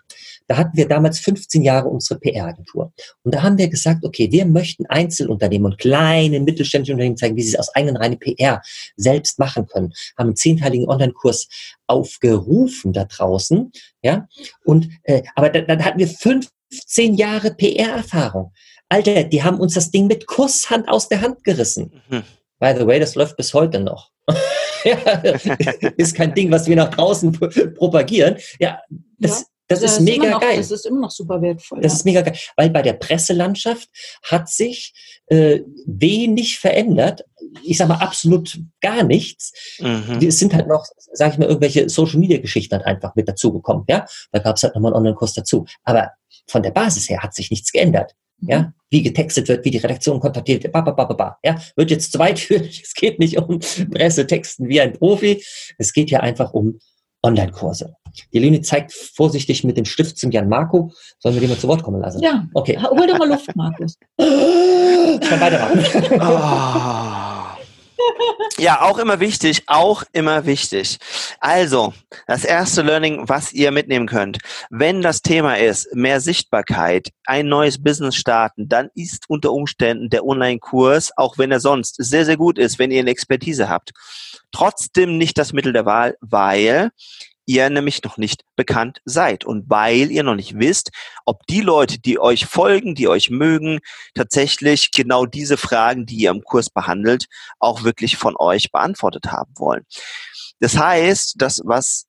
Da 0.49 0.57
hatten 0.57 0.75
wir 0.75 0.87
damals 0.87 1.19
15 1.19 1.61
Jahre 1.61 1.89
unsere 1.89 2.19
PR-Agentur. 2.19 2.91
Und 3.21 3.35
da 3.35 3.43
haben 3.43 3.59
wir 3.59 3.69
gesagt, 3.69 4.03
okay, 4.03 4.31
wir 4.31 4.47
möchten 4.47 4.87
Einzelunternehmen 4.87 5.71
und 5.71 5.77
kleine 5.77 6.39
mittelständische 6.39 6.93
Unternehmen 6.93 7.17
zeigen, 7.17 7.35
wie 7.35 7.43
sie 7.43 7.53
es 7.53 7.59
aus 7.59 7.69
eigenen 7.75 7.97
reine 7.97 8.17
PR 8.17 8.59
selbst 8.95 9.37
machen 9.37 9.67
können. 9.67 9.93
Haben 10.17 10.29
einen 10.29 10.35
zehnteiligen 10.35 10.89
Online-Kurs 10.89 11.47
aufgerufen 11.85 12.93
da 12.93 13.05
draußen. 13.05 13.71
Ja, 14.01 14.27
und, 14.65 14.89
äh, 15.03 15.21
aber 15.35 15.49
dann, 15.49 15.67
dann 15.67 15.85
hatten 15.85 15.99
wir 15.99 16.07
15 16.07 17.13
Jahre 17.13 17.53
PR-Erfahrung. 17.53 18.51
Alter, 18.89 19.25
die 19.25 19.43
haben 19.43 19.59
uns 19.59 19.75
das 19.75 19.91
Ding 19.91 20.07
mit 20.07 20.25
Kusshand 20.25 20.89
aus 20.89 21.09
der 21.09 21.21
Hand 21.21 21.43
gerissen. 21.43 22.01
Mhm. 22.09 22.23
By 22.57 22.73
the 22.75 22.87
way, 22.87 22.99
das 22.99 23.13
läuft 23.13 23.37
bis 23.37 23.53
heute 23.53 23.79
noch. 23.79 24.09
ja, 24.83 24.97
ist 25.95 26.15
kein 26.15 26.33
Ding, 26.33 26.49
was 26.49 26.65
wir 26.65 26.75
nach 26.75 26.89
draußen 26.89 27.31
propagieren. 27.75 28.37
Ja, 28.59 28.81
das, 29.19 29.41
ja. 29.41 29.45
Das, 29.69 29.81
das 29.81 29.91
ist, 29.91 29.97
ist 29.99 30.03
mega 30.03 30.31
noch, 30.31 30.41
geil. 30.41 30.57
Das 30.57 30.71
ist 30.71 30.85
immer 30.87 31.01
noch 31.01 31.11
super 31.11 31.41
wertvoll. 31.43 31.79
Das 31.79 31.93
ja. 31.93 31.97
ist 31.97 32.05
mega 32.05 32.21
geil, 32.21 32.35
weil 32.57 32.71
bei 32.71 32.81
der 32.81 32.93
Presselandschaft 32.93 33.87
hat 34.23 34.49
sich 34.49 34.93
äh, 35.27 35.61
wenig 35.85 36.57
verändert. 36.57 37.23
Ich 37.63 37.77
sag 37.77 37.87
mal 37.87 37.99
absolut 37.99 38.59
gar 38.81 39.03
nichts. 39.03 39.53
Mhm. 39.79 40.19
Es 40.27 40.39
sind 40.39 40.55
halt 40.55 40.67
noch, 40.67 40.85
sage 41.13 41.33
ich 41.33 41.37
mal, 41.37 41.47
irgendwelche 41.47 41.87
Social 41.87 42.19
Media 42.19 42.39
Geschichten 42.39 42.75
halt 42.75 42.85
einfach 42.85 43.13
mit 43.15 43.29
dazugekommen. 43.29 43.83
Ja, 43.87 44.07
da 44.31 44.39
gab 44.39 44.55
es 44.55 44.63
halt 44.63 44.73
nochmal 44.73 44.91
einen 44.91 45.05
Online-Kurs 45.05 45.33
dazu. 45.33 45.65
Aber 45.83 46.11
von 46.47 46.63
der 46.63 46.71
Basis 46.71 47.07
her 47.07 47.21
hat 47.21 47.35
sich 47.35 47.51
nichts 47.51 47.71
geändert. 47.71 48.15
Ja, 48.41 48.59
mhm. 48.61 48.73
wie 48.89 49.03
getextet 49.03 49.49
wird, 49.49 49.65
wie 49.65 49.71
die 49.71 49.77
Redaktion 49.77 50.19
kontaktiert 50.19 50.63
wird, 50.63 50.73
ba, 50.73 50.81
ba, 50.81 50.91
ba, 50.91 51.03
ba, 51.03 51.13
ba. 51.13 51.37
ja, 51.43 51.61
wird 51.75 51.91
jetzt 51.91 52.11
zu 52.13 52.17
weit 52.19 52.39
führen. 52.39 52.63
Es 52.65 52.93
geht 52.93 53.19
nicht 53.19 53.37
um 53.37 53.59
Pressetexten 53.59 54.67
wie 54.67 54.81
ein 54.81 54.93
Profi. 54.93 55.43
Es 55.77 55.93
geht 55.93 56.09
ja 56.09 56.21
einfach 56.21 56.53
um 56.53 56.79
Online-Kurse. 57.23 57.93
Die 58.33 58.39
Linie 58.39 58.61
zeigt 58.61 58.93
vorsichtig 58.93 59.63
mit 59.63 59.77
dem 59.77 59.85
Stift 59.85 60.17
zum 60.17 60.31
Jan 60.31 60.49
Marco. 60.49 60.91
Sollen 61.19 61.35
wir 61.35 61.41
den 61.41 61.49
mal 61.49 61.57
zu 61.57 61.67
Wort 61.67 61.83
kommen 61.83 62.01
lassen? 62.01 62.21
Ja. 62.21 62.47
Okay. 62.53 62.77
Hol 62.81 63.07
doch 63.07 63.17
mal 63.19 63.29
Luft, 63.29 63.55
Markus. 63.55 63.97
Ich 65.21 65.27
kann 65.27 65.41
weitermachen. 65.41 65.83
oh. 66.21 67.28
Ja, 68.57 68.81
auch 68.81 68.97
immer 68.97 69.19
wichtig, 69.19 69.63
auch 69.67 70.03
immer 70.11 70.45
wichtig. 70.45 70.97
Also, 71.39 71.93
das 72.27 72.43
erste 72.43 72.81
Learning, 72.81 73.29
was 73.29 73.53
ihr 73.53 73.71
mitnehmen 73.71 74.07
könnt, 74.07 74.39
wenn 74.69 75.01
das 75.01 75.21
Thema 75.21 75.57
ist, 75.57 75.93
mehr 75.95 76.19
Sichtbarkeit, 76.19 77.09
ein 77.25 77.47
neues 77.47 77.81
Business 77.81 78.15
starten, 78.15 78.67
dann 78.67 78.89
ist 78.95 79.29
unter 79.29 79.53
Umständen 79.53 80.09
der 80.09 80.25
Online-Kurs, 80.25 81.11
auch 81.15 81.37
wenn 81.37 81.51
er 81.51 81.59
sonst 81.59 81.95
sehr, 81.97 82.25
sehr 82.25 82.37
gut 82.37 82.57
ist, 82.57 82.79
wenn 82.79 82.91
ihr 82.91 82.99
eine 82.99 83.11
Expertise 83.11 83.69
habt, 83.69 83.91
trotzdem 84.51 85.17
nicht 85.17 85.37
das 85.37 85.53
Mittel 85.53 85.71
der 85.71 85.85
Wahl, 85.85 86.17
weil 86.19 86.91
ihr 87.49 87.67
nämlich 87.71 88.03
noch 88.03 88.17
nicht 88.17 88.43
bekannt 88.55 89.01
seid 89.05 89.43
und 89.43 89.67
weil 89.69 90.11
ihr 90.11 90.21
noch 90.21 90.35
nicht 90.35 90.59
wisst, 90.59 90.91
ob 91.25 91.47
die 91.47 91.61
Leute, 91.61 91.99
die 91.99 92.19
euch 92.19 92.45
folgen, 92.45 92.93
die 92.93 93.07
euch 93.07 93.31
mögen, 93.31 93.79
tatsächlich 94.13 94.91
genau 94.91 95.25
diese 95.25 95.57
Fragen, 95.57 96.05
die 96.05 96.17
ihr 96.17 96.29
im 96.29 96.43
Kurs 96.43 96.69
behandelt, 96.69 97.25
auch 97.57 97.83
wirklich 97.83 98.17
von 98.17 98.35
euch 98.37 98.71
beantwortet 98.71 99.31
haben 99.31 99.51
wollen. 99.57 99.83
Das 100.59 100.77
heißt, 100.77 101.35
das, 101.37 101.61
was 101.65 102.05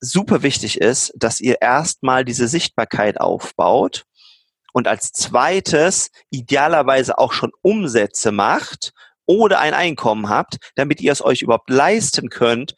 super 0.00 0.42
wichtig 0.42 0.80
ist, 0.80 1.12
dass 1.14 1.40
ihr 1.40 1.60
erstmal 1.60 2.24
diese 2.24 2.48
Sichtbarkeit 2.48 3.20
aufbaut 3.20 4.04
und 4.72 4.88
als 4.88 5.12
zweites 5.12 6.10
idealerweise 6.30 7.16
auch 7.18 7.32
schon 7.32 7.52
Umsätze 7.62 8.32
macht 8.32 8.92
oder 9.24 9.60
ein 9.60 9.74
Einkommen 9.74 10.28
habt, 10.28 10.56
damit 10.74 11.00
ihr 11.00 11.12
es 11.12 11.24
euch 11.24 11.42
überhaupt 11.42 11.70
leisten 11.70 12.28
könnt, 12.28 12.74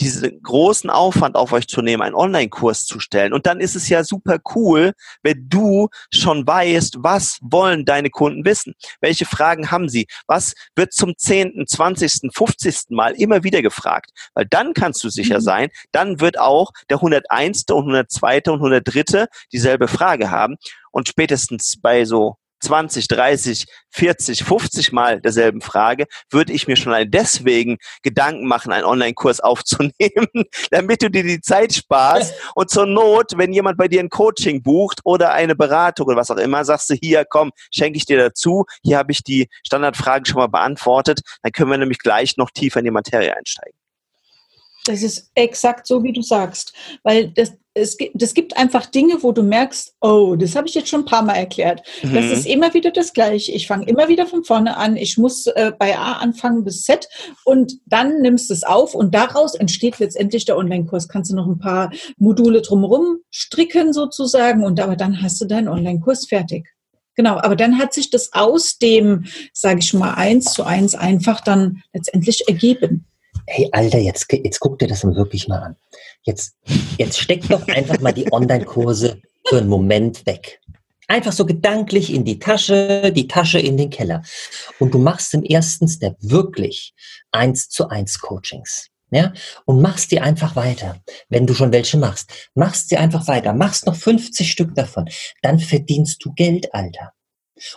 diesen 0.00 0.42
großen 0.42 0.90
Aufwand 0.90 1.36
auf 1.36 1.52
euch 1.52 1.68
zu 1.68 1.80
nehmen, 1.82 2.02
einen 2.02 2.14
Online-Kurs 2.14 2.84
zu 2.84 2.98
stellen. 2.98 3.32
Und 3.32 3.46
dann 3.46 3.60
ist 3.60 3.76
es 3.76 3.88
ja 3.88 4.02
super 4.02 4.38
cool, 4.54 4.92
wenn 5.22 5.48
du 5.48 5.88
schon 6.10 6.46
weißt, 6.46 6.96
was 7.00 7.38
wollen 7.40 7.84
deine 7.84 8.10
Kunden 8.10 8.44
wissen? 8.44 8.74
Welche 9.00 9.24
Fragen 9.24 9.70
haben 9.70 9.88
sie? 9.88 10.06
Was 10.26 10.54
wird 10.74 10.92
zum 10.92 11.16
10., 11.16 11.64
20., 11.66 12.30
50. 12.34 12.90
Mal 12.90 13.14
immer 13.14 13.44
wieder 13.44 13.62
gefragt? 13.62 14.10
Weil 14.34 14.46
dann 14.46 14.74
kannst 14.74 15.02
du 15.04 15.08
sicher 15.08 15.38
mhm. 15.38 15.42
sein, 15.42 15.68
dann 15.92 16.20
wird 16.20 16.38
auch 16.38 16.72
der 16.90 16.98
101. 16.98 17.64
und 17.70 17.84
102. 17.84 18.42
und 18.46 18.54
103. 18.54 19.26
dieselbe 19.52 19.88
Frage 19.88 20.30
haben. 20.30 20.56
Und 20.90 21.08
spätestens 21.08 21.76
bei 21.80 22.04
so 22.04 22.36
20, 22.64 23.08
30, 23.08 23.66
40, 23.90 24.44
50 24.44 24.92
Mal 24.92 25.20
derselben 25.20 25.60
Frage, 25.60 26.06
würde 26.30 26.52
ich 26.52 26.66
mir 26.66 26.76
schon 26.76 26.94
deswegen 27.10 27.76
Gedanken 28.02 28.46
machen, 28.46 28.72
einen 28.72 28.84
Online-Kurs 28.84 29.40
aufzunehmen, 29.40 30.28
damit 30.70 31.02
du 31.02 31.10
dir 31.10 31.22
die 31.22 31.40
Zeit 31.40 31.74
sparst 31.74 32.34
und 32.54 32.70
zur 32.70 32.86
Not, 32.86 33.32
wenn 33.36 33.52
jemand 33.52 33.76
bei 33.76 33.88
dir 33.88 34.00
ein 34.00 34.10
Coaching 34.10 34.62
bucht 34.62 35.00
oder 35.04 35.32
eine 35.32 35.54
Beratung 35.54 36.06
oder 36.06 36.16
was 36.16 36.30
auch 36.30 36.36
immer, 36.36 36.64
sagst 36.64 36.90
du 36.90 36.94
hier, 36.94 37.24
komm, 37.24 37.52
schenke 37.70 37.96
ich 37.96 38.06
dir 38.06 38.18
dazu, 38.18 38.64
hier 38.82 38.98
habe 38.98 39.12
ich 39.12 39.22
die 39.22 39.48
Standardfragen 39.66 40.24
schon 40.24 40.38
mal 40.38 40.48
beantwortet, 40.48 41.20
dann 41.42 41.52
können 41.52 41.70
wir 41.70 41.78
nämlich 41.78 41.98
gleich 41.98 42.36
noch 42.36 42.50
tiefer 42.50 42.80
in 42.80 42.86
die 42.86 42.90
Materie 42.90 43.36
einsteigen. 43.36 43.78
Das 44.84 45.02
ist 45.02 45.30
exakt 45.34 45.86
so, 45.86 46.02
wie 46.02 46.12
du 46.12 46.22
sagst. 46.22 46.74
Weil 47.02 47.30
das, 47.30 47.54
es, 47.74 47.96
das 48.14 48.34
gibt 48.34 48.56
einfach 48.56 48.86
Dinge, 48.86 49.22
wo 49.22 49.32
du 49.32 49.42
merkst, 49.42 49.94
oh, 50.00 50.36
das 50.36 50.54
habe 50.54 50.68
ich 50.68 50.74
jetzt 50.74 50.88
schon 50.88 51.00
ein 51.00 51.06
paar 51.06 51.24
Mal 51.24 51.34
erklärt. 51.34 51.82
Mhm. 52.02 52.14
Das 52.14 52.26
ist 52.26 52.46
immer 52.46 52.72
wieder 52.72 52.92
das 52.92 53.12
Gleiche. 53.12 53.52
Ich 53.52 53.66
fange 53.66 53.86
immer 53.86 54.08
wieder 54.08 54.26
von 54.26 54.44
vorne 54.44 54.76
an. 54.76 54.96
Ich 54.96 55.18
muss 55.18 55.46
äh, 55.48 55.72
bei 55.76 55.98
A 55.98 56.14
anfangen 56.14 56.62
bis 56.62 56.84
Z 56.84 57.08
und 57.44 57.74
dann 57.86 58.20
nimmst 58.20 58.48
du 58.48 58.54
es 58.54 58.62
auf 58.62 58.94
und 58.94 59.14
daraus 59.14 59.56
entsteht 59.56 59.98
letztendlich 59.98 60.44
der 60.44 60.56
Online-Kurs. 60.56 61.08
Kannst 61.08 61.32
du 61.32 61.36
noch 61.36 61.48
ein 61.48 61.58
paar 61.58 61.90
Module 62.16 62.62
drumherum 62.62 63.18
stricken 63.30 63.92
sozusagen 63.92 64.64
und 64.64 64.80
aber 64.80 64.94
dann 64.94 65.20
hast 65.20 65.40
du 65.40 65.44
deinen 65.44 65.68
Online-Kurs 65.68 66.28
fertig. 66.28 66.68
Genau, 67.16 67.36
aber 67.38 67.56
dann 67.56 67.78
hat 67.78 67.92
sich 67.92 68.10
das 68.10 68.32
aus 68.32 68.78
dem, 68.78 69.24
sage 69.52 69.80
ich 69.80 69.94
mal, 69.94 70.14
eins 70.14 70.52
zu 70.52 70.64
eins 70.64 70.94
einfach 70.94 71.40
dann 71.40 71.82
letztendlich 71.92 72.48
ergeben 72.48 73.06
hey 73.46 73.68
Alter, 73.72 73.98
jetzt, 73.98 74.26
jetzt 74.32 74.60
guck 74.60 74.78
dir 74.78 74.88
das 74.88 75.04
wirklich 75.04 75.48
mal 75.48 75.60
an. 75.60 75.76
Jetzt, 76.22 76.56
jetzt 76.98 77.18
steck 77.18 77.48
doch 77.48 77.66
einfach 77.68 78.00
mal 78.00 78.12
die 78.12 78.30
Online-Kurse 78.32 79.20
für 79.46 79.58
einen 79.58 79.68
Moment 79.68 80.26
weg. 80.26 80.60
Einfach 81.06 81.32
so 81.32 81.44
gedanklich 81.44 82.12
in 82.12 82.24
die 82.24 82.38
Tasche, 82.38 83.12
die 83.14 83.28
Tasche 83.28 83.58
in 83.58 83.76
den 83.76 83.90
Keller. 83.90 84.22
Und 84.78 84.94
du 84.94 84.98
machst 84.98 85.34
im 85.34 85.42
ersten 85.42 85.86
Step 85.86 86.16
wirklich 86.20 86.94
eins 87.30 87.68
zu 87.68 87.88
eins 87.88 88.18
Coachings. 88.18 88.88
Ja, 89.10 89.32
und 89.64 89.80
machst 89.80 90.10
die 90.10 90.20
einfach 90.20 90.56
weiter. 90.56 91.00
Wenn 91.28 91.46
du 91.46 91.54
schon 91.54 91.70
welche 91.72 91.98
machst, 91.98 92.50
machst 92.54 92.88
sie 92.88 92.96
einfach 92.96 93.28
weiter. 93.28 93.52
Machst 93.52 93.86
noch 93.86 93.94
50 93.94 94.50
Stück 94.50 94.74
davon. 94.74 95.08
Dann 95.40 95.60
verdienst 95.60 96.24
du 96.24 96.32
Geld, 96.32 96.74
Alter. 96.74 97.12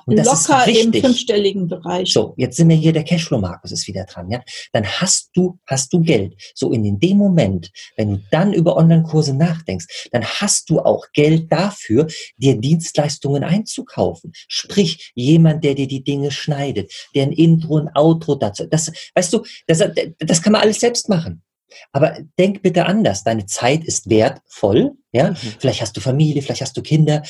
Und 0.05 0.17
das 0.17 0.47
Locker 0.47 0.67
ist 0.67 0.85
im 0.85 0.93
fünfstelligen 0.93 1.67
Bereich. 1.67 2.11
So, 2.11 2.33
jetzt 2.37 2.57
sind 2.57 2.69
wir 2.69 2.75
hier, 2.75 2.93
der 2.93 3.03
Cashflow 3.03 3.39
Markus 3.39 3.71
ist 3.71 3.87
wieder 3.87 4.05
dran, 4.05 4.29
ja. 4.31 4.41
Dann 4.71 4.85
hast 4.85 5.29
du, 5.33 5.59
hast 5.65 5.93
du 5.93 6.01
Geld. 6.01 6.35
So, 6.55 6.71
in 6.71 6.99
dem 6.99 7.17
Moment, 7.17 7.71
wenn 7.95 8.11
du 8.11 8.23
dann 8.31 8.53
über 8.53 8.75
Online-Kurse 8.77 9.35
nachdenkst, 9.35 10.09
dann 10.11 10.25
hast 10.25 10.69
du 10.69 10.79
auch 10.79 11.05
Geld 11.13 11.51
dafür, 11.51 12.07
dir 12.37 12.57
Dienstleistungen 12.57 13.43
einzukaufen. 13.43 14.31
Sprich, 14.47 15.11
jemand, 15.15 15.63
der 15.63 15.75
dir 15.75 15.87
die 15.87 16.03
Dinge 16.03 16.31
schneidet, 16.31 16.91
der 17.13 17.23
ein 17.23 17.31
Intro, 17.31 17.77
ein 17.77 17.89
Outro 17.95 18.35
dazu, 18.35 18.65
das, 18.65 18.91
weißt 19.15 19.33
du, 19.33 19.43
das, 19.67 19.83
das 20.19 20.41
kann 20.41 20.53
man 20.53 20.61
alles 20.61 20.79
selbst 20.79 21.09
machen. 21.09 21.43
Aber 21.91 22.17
denk 22.39 22.61
bitte 22.61 22.85
anders. 22.85 23.23
Deine 23.23 23.45
Zeit 23.45 23.83
ist 23.83 24.09
wertvoll. 24.09 24.93
Ja, 25.11 25.31
mhm. 25.31 25.37
vielleicht 25.59 25.81
hast 25.81 25.95
du 25.97 26.01
Familie, 26.01 26.41
vielleicht 26.41 26.61
hast 26.61 26.77
du 26.77 26.81
Kinder 26.81 27.23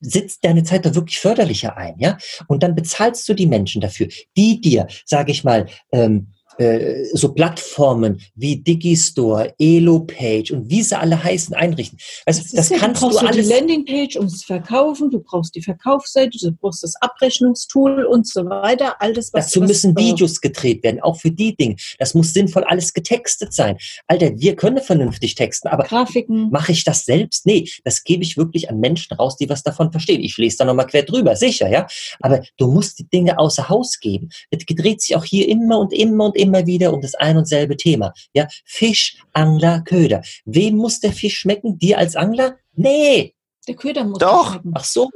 sitzt 0.00 0.44
deine 0.44 0.64
Zeit 0.64 0.84
da 0.86 0.94
wirklich 0.94 1.18
förderlicher 1.18 1.76
ein, 1.76 1.94
ja? 1.98 2.18
Und 2.48 2.62
dann 2.62 2.74
bezahlst 2.74 3.28
du 3.28 3.34
die 3.34 3.46
Menschen 3.46 3.80
dafür, 3.80 4.08
die 4.36 4.60
dir, 4.60 4.86
sage 5.04 5.32
ich 5.32 5.44
mal, 5.44 5.66
ähm, 5.92 6.32
äh, 6.60 7.06
so 7.14 7.32
Plattformen 7.32 8.20
wie 8.34 8.56
Digistore, 8.56 9.54
Elopage 9.58 10.52
und 10.52 10.68
wie 10.68 10.82
sie 10.82 10.98
alle 10.98 11.22
heißen 11.22 11.54
einrichten. 11.54 11.98
Also 12.26 12.42
das, 12.42 12.52
das 12.52 12.68
ja, 12.68 12.76
kannst 12.76 13.02
du, 13.02 13.08
du 13.08 13.18
alles. 13.18 13.48
Die 13.48 13.54
Landingpage 13.54 14.16
ums 14.16 14.44
Verkaufen, 14.44 15.10
du 15.10 15.20
brauchst 15.20 15.54
die 15.54 15.62
Verkaufsseite, 15.62 16.36
du 16.38 16.52
brauchst 16.52 16.82
das 16.82 16.96
Abrechnungstool 17.00 18.04
und 18.04 18.26
so 18.26 18.44
weiter. 18.44 19.00
Alles 19.00 19.32
was 19.32 19.46
Dazu 19.46 19.60
müssen 19.62 19.96
Videos 19.96 20.40
gedreht 20.42 20.82
werden, 20.82 21.00
auch 21.00 21.16
für 21.16 21.30
die 21.30 21.56
Dinge. 21.56 21.76
Das 21.98 22.12
muss 22.12 22.34
sinnvoll 22.34 22.64
alles 22.64 22.92
getextet 22.92 23.54
sein. 23.54 23.78
Alter, 24.06 24.38
wir 24.38 24.54
können 24.54 24.82
vernünftig 24.82 25.36
texten, 25.36 25.68
aber 25.68 25.84
Grafiken. 25.84 26.50
Mache 26.50 26.72
ich 26.72 26.84
das 26.84 27.06
selbst? 27.06 27.46
Nee, 27.46 27.70
das 27.84 28.04
gebe 28.04 28.22
ich 28.22 28.36
wirklich 28.36 28.68
an 28.68 28.80
Menschen 28.80 29.14
raus, 29.14 29.36
die 29.38 29.48
was 29.48 29.62
davon 29.62 29.92
verstehen. 29.92 30.20
Ich 30.20 30.36
lese 30.36 30.58
da 30.58 30.64
nochmal 30.66 30.86
quer 30.86 31.04
drüber, 31.04 31.36
sicher, 31.36 31.70
ja. 31.70 31.86
Aber 32.20 32.42
du 32.58 32.70
musst 32.70 32.98
die 32.98 33.08
Dinge 33.08 33.38
außer 33.38 33.70
Haus 33.70 33.98
geben. 33.98 34.28
Es 34.50 34.66
gedreht 34.66 35.00
sich 35.00 35.16
auch 35.16 35.24
hier 35.24 35.48
immer 35.48 35.78
und 35.78 35.94
immer 35.94 36.26
und 36.26 36.36
immer 36.36 36.49
immer 36.50 36.66
wieder 36.66 36.92
um 36.92 37.00
das 37.00 37.14
ein 37.14 37.36
und 37.36 37.46
selbe 37.46 37.76
Thema. 37.76 38.12
Ja, 38.34 38.48
Fisch, 38.64 39.16
Angler, 39.32 39.82
Köder. 39.82 40.22
Wem 40.44 40.76
muss 40.76 41.00
der 41.00 41.12
Fisch 41.12 41.38
schmecken? 41.38 41.78
Dir 41.78 41.98
als 41.98 42.16
Angler? 42.16 42.58
Nee, 42.74 43.34
der 43.68 43.74
Köder 43.76 44.04
muss 44.04 44.18
Doch. 44.18 44.52
Schmecken. 44.52 44.72
Ach 44.74 44.84
so. 44.84 45.10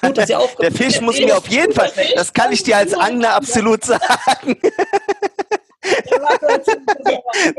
Gut, 0.00 0.16
dass 0.16 0.30
ihr 0.30 0.38
Der 0.60 0.72
Fisch 0.72 0.94
der 0.94 1.02
muss 1.02 1.18
mir 1.18 1.36
auf 1.36 1.48
jeden 1.48 1.72
Fall, 1.72 1.90
das 2.14 2.32
kann 2.32 2.52
ich 2.52 2.62
dir 2.62 2.76
als 2.76 2.94
Angler 2.94 3.34
absolut 3.34 3.84
sagen. 3.84 4.00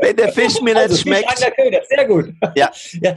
Wenn 0.00 0.16
der 0.16 0.32
Fisch 0.32 0.60
mir 0.62 0.76
also 0.76 0.94
nicht 0.94 1.02
schmeckt. 1.02 1.30
Fisch, 1.30 1.42
Angler, 1.46 1.62
Köder, 1.62 1.82
sehr 1.88 2.06
gut. 2.06 2.32
Ja. 2.54 2.70
ja. 3.00 3.14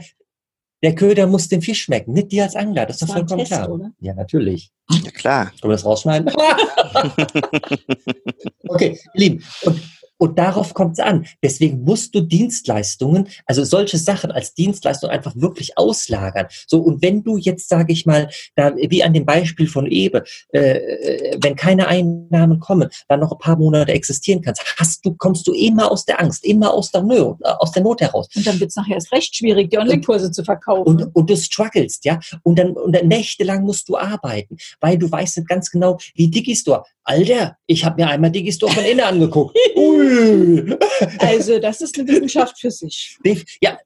Der 0.82 0.94
Köder 0.94 1.26
muss 1.26 1.48
dem 1.48 1.62
Fisch 1.62 1.84
schmecken, 1.84 2.12
nicht 2.12 2.32
dir 2.32 2.44
als 2.44 2.54
Angler. 2.54 2.86
Das 2.86 2.96
ist 2.96 3.08
doch 3.08 3.14
vollkommen 3.14 3.40
Test, 3.40 3.52
klar. 3.52 3.70
Oder? 3.70 3.92
Ja, 4.00 4.14
natürlich. 4.14 4.70
Ja, 4.90 5.10
klar. 5.10 5.46
Können 5.60 5.62
wir 5.62 5.76
das 5.76 5.84
rausschneiden? 5.84 6.28
okay, 8.68 8.98
ihr 9.14 9.20
Lieben. 9.20 9.44
Und 9.62 9.80
und 10.18 10.38
darauf 10.38 10.74
kommt 10.74 10.98
es 10.98 11.04
an. 11.04 11.26
Deswegen 11.42 11.82
musst 11.82 12.14
du 12.14 12.20
Dienstleistungen, 12.20 13.28
also 13.46 13.64
solche 13.64 13.98
Sachen 13.98 14.30
als 14.30 14.54
Dienstleistung 14.54 15.10
einfach 15.10 15.34
wirklich 15.36 15.76
auslagern. 15.78 16.46
So, 16.66 16.80
und 16.80 17.02
wenn 17.02 17.22
du 17.22 17.36
jetzt, 17.36 17.68
sage 17.68 17.92
ich 17.92 18.06
mal, 18.06 18.28
da, 18.54 18.74
wie 18.76 19.02
an 19.02 19.12
dem 19.12 19.26
Beispiel 19.26 19.68
von 19.68 19.86
Ebe, 19.86 20.24
äh, 20.50 21.36
wenn 21.40 21.56
keine 21.56 21.88
Einnahmen 21.88 22.60
kommen, 22.60 22.88
dann 23.08 23.20
noch 23.20 23.32
ein 23.32 23.38
paar 23.38 23.56
Monate 23.56 23.92
existieren 23.92 24.42
kannst, 24.42 24.62
hast 24.78 25.04
du, 25.04 25.14
kommst 25.14 25.46
du 25.46 25.52
immer 25.52 25.90
aus 25.90 26.04
der 26.04 26.20
Angst, 26.20 26.44
immer 26.44 26.72
aus 26.72 26.90
der 26.90 27.02
Not, 27.02 27.38
äh, 27.42 27.48
aus 27.48 27.72
der 27.72 27.82
Not 27.82 28.00
heraus. 28.00 28.28
Und 28.34 28.46
dann 28.46 28.58
wird 28.60 28.70
es 28.70 28.76
nachher 28.76 28.94
erst 28.94 29.12
recht 29.12 29.34
schwierig, 29.36 29.70
die 29.70 29.78
Online-Kurse 29.78 30.30
zu 30.30 30.44
verkaufen. 30.44 30.88
Und, 30.88 31.14
und 31.14 31.30
du 31.30 31.36
strugglest, 31.36 32.04
ja. 32.04 32.18
Und 32.42 32.58
dann, 32.58 32.72
und 32.72 32.94
dann 32.94 33.08
nächtelang 33.08 33.62
musst 33.62 33.88
du 33.88 33.96
arbeiten, 33.96 34.56
weil 34.80 34.98
du 34.98 35.10
weißt 35.10 35.38
nicht 35.38 35.48
ganz 35.48 35.70
genau, 35.70 35.98
wie 36.14 36.28
Digistore. 36.28 36.84
Alter, 37.08 37.56
ich 37.66 37.84
habe 37.84 38.02
mir 38.02 38.10
einmal 38.10 38.32
Digistore 38.32 38.72
von 38.72 38.84
innen 38.84 39.00
angeguckt. 39.00 39.56
Ui. 39.76 40.76
Also 41.20 41.60
das 41.60 41.80
ist 41.80 41.96
eine 41.96 42.08
Wissenschaft 42.08 42.58
für 42.58 42.72
sich. 42.72 43.16
Ja, 43.60 43.78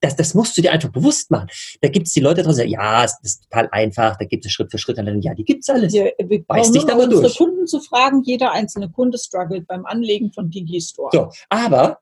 das, 0.00 0.16
das 0.16 0.32
musst 0.32 0.56
du 0.56 0.62
dir 0.62 0.72
einfach 0.72 0.88
bewusst 0.88 1.30
machen. 1.30 1.48
Da 1.82 1.88
gibt 1.88 2.06
es 2.06 2.14
die 2.14 2.20
Leute 2.20 2.42
draußen, 2.42 2.66
ja, 2.66 3.02
das 3.02 3.18
ist 3.22 3.42
total 3.44 3.68
einfach, 3.72 4.16
da 4.16 4.24
gibt 4.24 4.46
es 4.46 4.52
Schritt 4.52 4.70
für 4.70 4.78
Schritt. 4.78 4.96
Ja, 4.96 5.34
die 5.34 5.44
gibt 5.44 5.64
es 5.64 5.68
alles. 5.68 5.92
Wir 5.92 6.14
Weiß 6.48 6.72
dich 6.72 6.84
da 6.84 6.94
mal 6.94 7.04
unsere 7.04 7.22
durch. 7.24 7.36
Kunden 7.36 7.66
zu 7.66 7.80
fragen, 7.80 8.22
jeder 8.24 8.52
einzelne 8.52 8.90
Kunde 8.90 9.18
struggelt 9.18 9.66
beim 9.66 9.84
Anlegen 9.84 10.32
von 10.32 10.48
Digistore. 10.48 11.10
So, 11.12 11.28
aber 11.50 11.98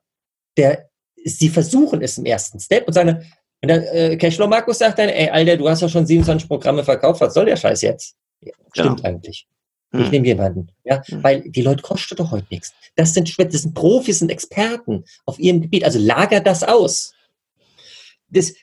der, 0.55 0.89
sie 1.25 1.49
versuchen 1.49 2.01
es 2.01 2.17
im 2.17 2.25
ersten 2.25 2.61
Step 2.61 2.87
und 2.87 2.93
sagen, 2.93 3.25
wenn 3.59 3.67
der 3.67 3.93
äh, 3.93 4.15
Cashflow 4.15 4.47
Markus 4.47 4.77
sagt 4.77 4.99
dann, 4.99 5.09
ey, 5.09 5.29
Alter, 5.29 5.57
du 5.57 5.67
hast 5.67 5.81
ja 5.81 5.89
schon 5.89 6.05
27 6.05 6.47
Programme 6.47 6.85
verkauft, 6.85 7.19
was 7.19 7.33
soll 7.33 7.45
der 7.45 7.57
Scheiß 7.57 7.81
jetzt? 7.81 8.15
Ja, 8.39 8.53
stimmt 8.71 9.01
ja. 9.01 9.09
eigentlich. 9.09 9.47
Ich 9.95 9.99
Hm. 10.05 10.09
nehme 10.09 10.25
jemanden. 10.27 10.67
Ja, 10.83 11.03
Hm. 11.05 11.23
weil 11.23 11.41
die 11.41 11.61
Leute 11.61 11.83
kosten 11.83 12.15
doch 12.15 12.31
heute 12.31 12.47
nichts. 12.49 12.73
Das 12.95 13.13
sind, 13.13 13.33
das 13.37 13.61
sind 13.61 13.73
Profis 13.75 14.21
und 14.21 14.29
Experten 14.29 15.03
auf 15.25 15.37
ihrem 15.39 15.61
Gebiet. 15.61 15.83
Also 15.85 15.99
lager 15.99 16.39
das 16.39 16.63
aus. 16.63 17.13
Das, 18.29 18.53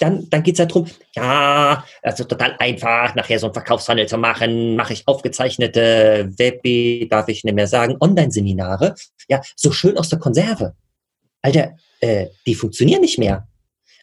dann, 0.00 0.28
dann 0.30 0.42
geht's 0.42 0.58
ja 0.58 0.64
drum. 0.66 0.86
ja, 1.14 1.84
also 2.02 2.24
total 2.24 2.56
einfach, 2.58 3.14
nachher 3.14 3.38
so 3.38 3.46
einen 3.46 3.54
Verkaufshandel 3.54 4.08
zu 4.08 4.16
machen, 4.16 4.74
mache 4.74 4.94
ich 4.94 5.06
aufgezeichnete 5.06 6.30
Webi, 6.36 7.06
darf 7.10 7.28
ich 7.28 7.44
nicht 7.44 7.54
mehr 7.54 7.66
sagen, 7.68 7.96
Online-Seminare, 8.00 8.94
ja, 9.28 9.42
so 9.54 9.70
schön 9.72 9.96
aus 9.98 10.08
der 10.08 10.18
Konserve. 10.18 10.74
Alter, 11.42 11.76
äh, 12.00 12.28
die 12.46 12.54
funktionieren 12.54 13.02
nicht 13.02 13.18
mehr. 13.18 13.46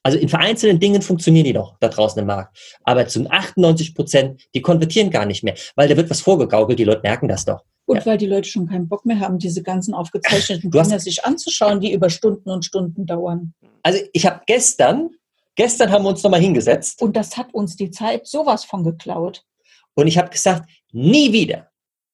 Also 0.03 0.18
in 0.18 0.29
vereinzelten 0.29 0.79
Dingen 0.79 1.01
funktionieren 1.01 1.46
die 1.46 1.53
noch 1.53 1.77
da 1.79 1.88
draußen 1.89 2.20
im 2.20 2.27
Markt. 2.27 2.58
Aber 2.84 3.08
zu 3.08 3.29
98 3.29 3.96
Prozent, 3.96 4.41
die 4.53 4.62
konvertieren 4.62 5.10
gar 5.10 5.25
nicht 5.25 5.44
mehr, 5.44 5.56
weil 5.75 5.88
da 5.88 5.98
wird 5.98 6.10
was 6.10 6.22
vorgegaukelt, 6.22 6.79
die 6.79 6.84
Leute 6.86 7.01
merken 7.03 7.27
das 7.27 7.46
doch. 7.46 7.63
Und 7.86 7.98
Ja. 7.98 8.06
weil 8.06 8.18
die 8.18 8.27
Leute 8.27 8.48
schon 8.48 8.68
keinen 8.68 8.88
Bock 8.88 9.06
mehr 9.06 9.20
haben, 9.20 9.39
diese 9.39 9.63
ganzen 9.63 9.94
aufgezeichneten 9.94 10.70
Dinge 10.72 11.00
sich 11.00 11.25
anzuschauen, 11.25 11.79
die 11.82 11.91
über 11.91 12.10
Stunden 12.10 12.50
und 12.50 12.63
Stunden 12.63 13.06
dauern. 13.06 13.53
Also 13.84 14.00
ich 14.13 14.25
habe 14.25 14.41
gestern, 14.46 15.10
gestern 15.56 15.91
haben 15.91 16.03
wir 16.03 16.10
uns 16.10 16.22
nochmal 16.24 16.39
hingesetzt 16.41 17.01
Und 17.01 17.15
das 17.15 17.36
hat 17.38 17.53
uns 17.53 17.75
die 17.75 17.89
Zeit 17.91 18.27
sowas 18.27 18.63
von 18.63 18.84
geklaut. 18.84 19.44
und 19.96 20.08
ich 20.08 20.18
habe 20.18 20.29
gesagt, 20.29 20.70
nie 20.91 21.34
wieder, 21.34 21.68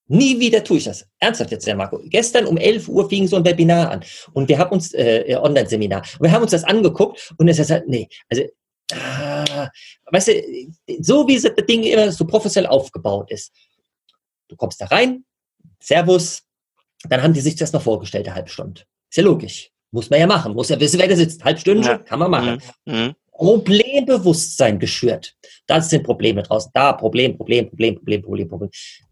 nie 0.08 0.40
wieder 0.40 0.64
tue 0.64 0.78
ich 0.78 0.84
das. 0.86 1.06
Ernsthaft 1.20 1.52
jetzt, 1.52 1.66
Herr 1.68 1.76
Marco. 1.76 2.00
Gestern 2.06 2.46
um 2.46 2.58
11 2.58 2.88
Uhr 2.88 3.10
fing 3.10 3.28
so 3.28 3.36
ein 3.38 3.46
Webinar 3.46 3.92
an 3.92 4.04
und 4.34 4.48
wir 4.50 4.58
haben 4.58 4.72
uns, 4.72 4.94
äh, 4.94 5.36
Online-Seminar, 5.42 6.02
und 6.20 6.24
wir 6.24 6.32
haben 6.32 6.44
uns 6.44 6.52
das 6.52 6.64
angeguckt 6.64 7.34
und 7.38 7.48
es 7.48 7.60
ist 7.60 7.72
halt, 7.72 7.88
nee, 7.88 8.08
also, 8.30 8.44
ah, 8.94 9.70
weißt 10.12 10.28
du, 10.28 10.34
so 11.00 11.28
wie 11.28 11.40
das 11.40 11.52
Ding 11.68 11.84
immer 11.84 12.12
so 12.12 12.26
professionell 12.26 12.70
aufgebaut 12.70 13.32
ist. 13.32 13.52
Du 14.48 14.56
kommst 14.56 14.80
da 14.82 14.86
rein, 14.86 15.26
Servus, 15.82 16.44
dann 17.10 17.22
haben 17.22 17.34
die 17.34 17.42
sich 17.42 17.56
das 17.56 17.74
noch 17.74 17.82
vorgestellt, 17.82 18.28
eine 18.28 18.36
halbe 18.36 18.50
Stunde. 18.50 18.82
Ist 19.10 19.18
ja 19.18 19.24
logisch. 19.24 19.72
Muss 19.92 20.10
man 20.10 20.20
ja 20.20 20.28
machen. 20.28 20.54
Muss 20.54 20.70
ja 20.70 20.80
wissen, 20.80 21.00
wer 21.00 21.08
da 21.08 21.16
sitzt. 21.16 21.44
Halb 21.44 21.60
Stunde, 21.60 21.88
Ja. 21.88 21.98
kann 22.00 22.20
man 22.20 22.32
machen. 22.32 22.62
Mhm. 22.86 23.14
Problembewusstsein 23.32 24.80
geschürt. 24.80 25.36
Das 25.68 25.90
sind 25.90 26.04
Probleme 26.04 26.44
draußen. 26.44 26.72
Da, 26.74 26.94
Problem, 26.94 27.38
Problem, 27.38 27.70
Problem, 27.70 27.96
Problem, 27.96 28.22
Problem, 28.22 28.48
Problem. 28.50 28.70
Äh, 28.70 29.05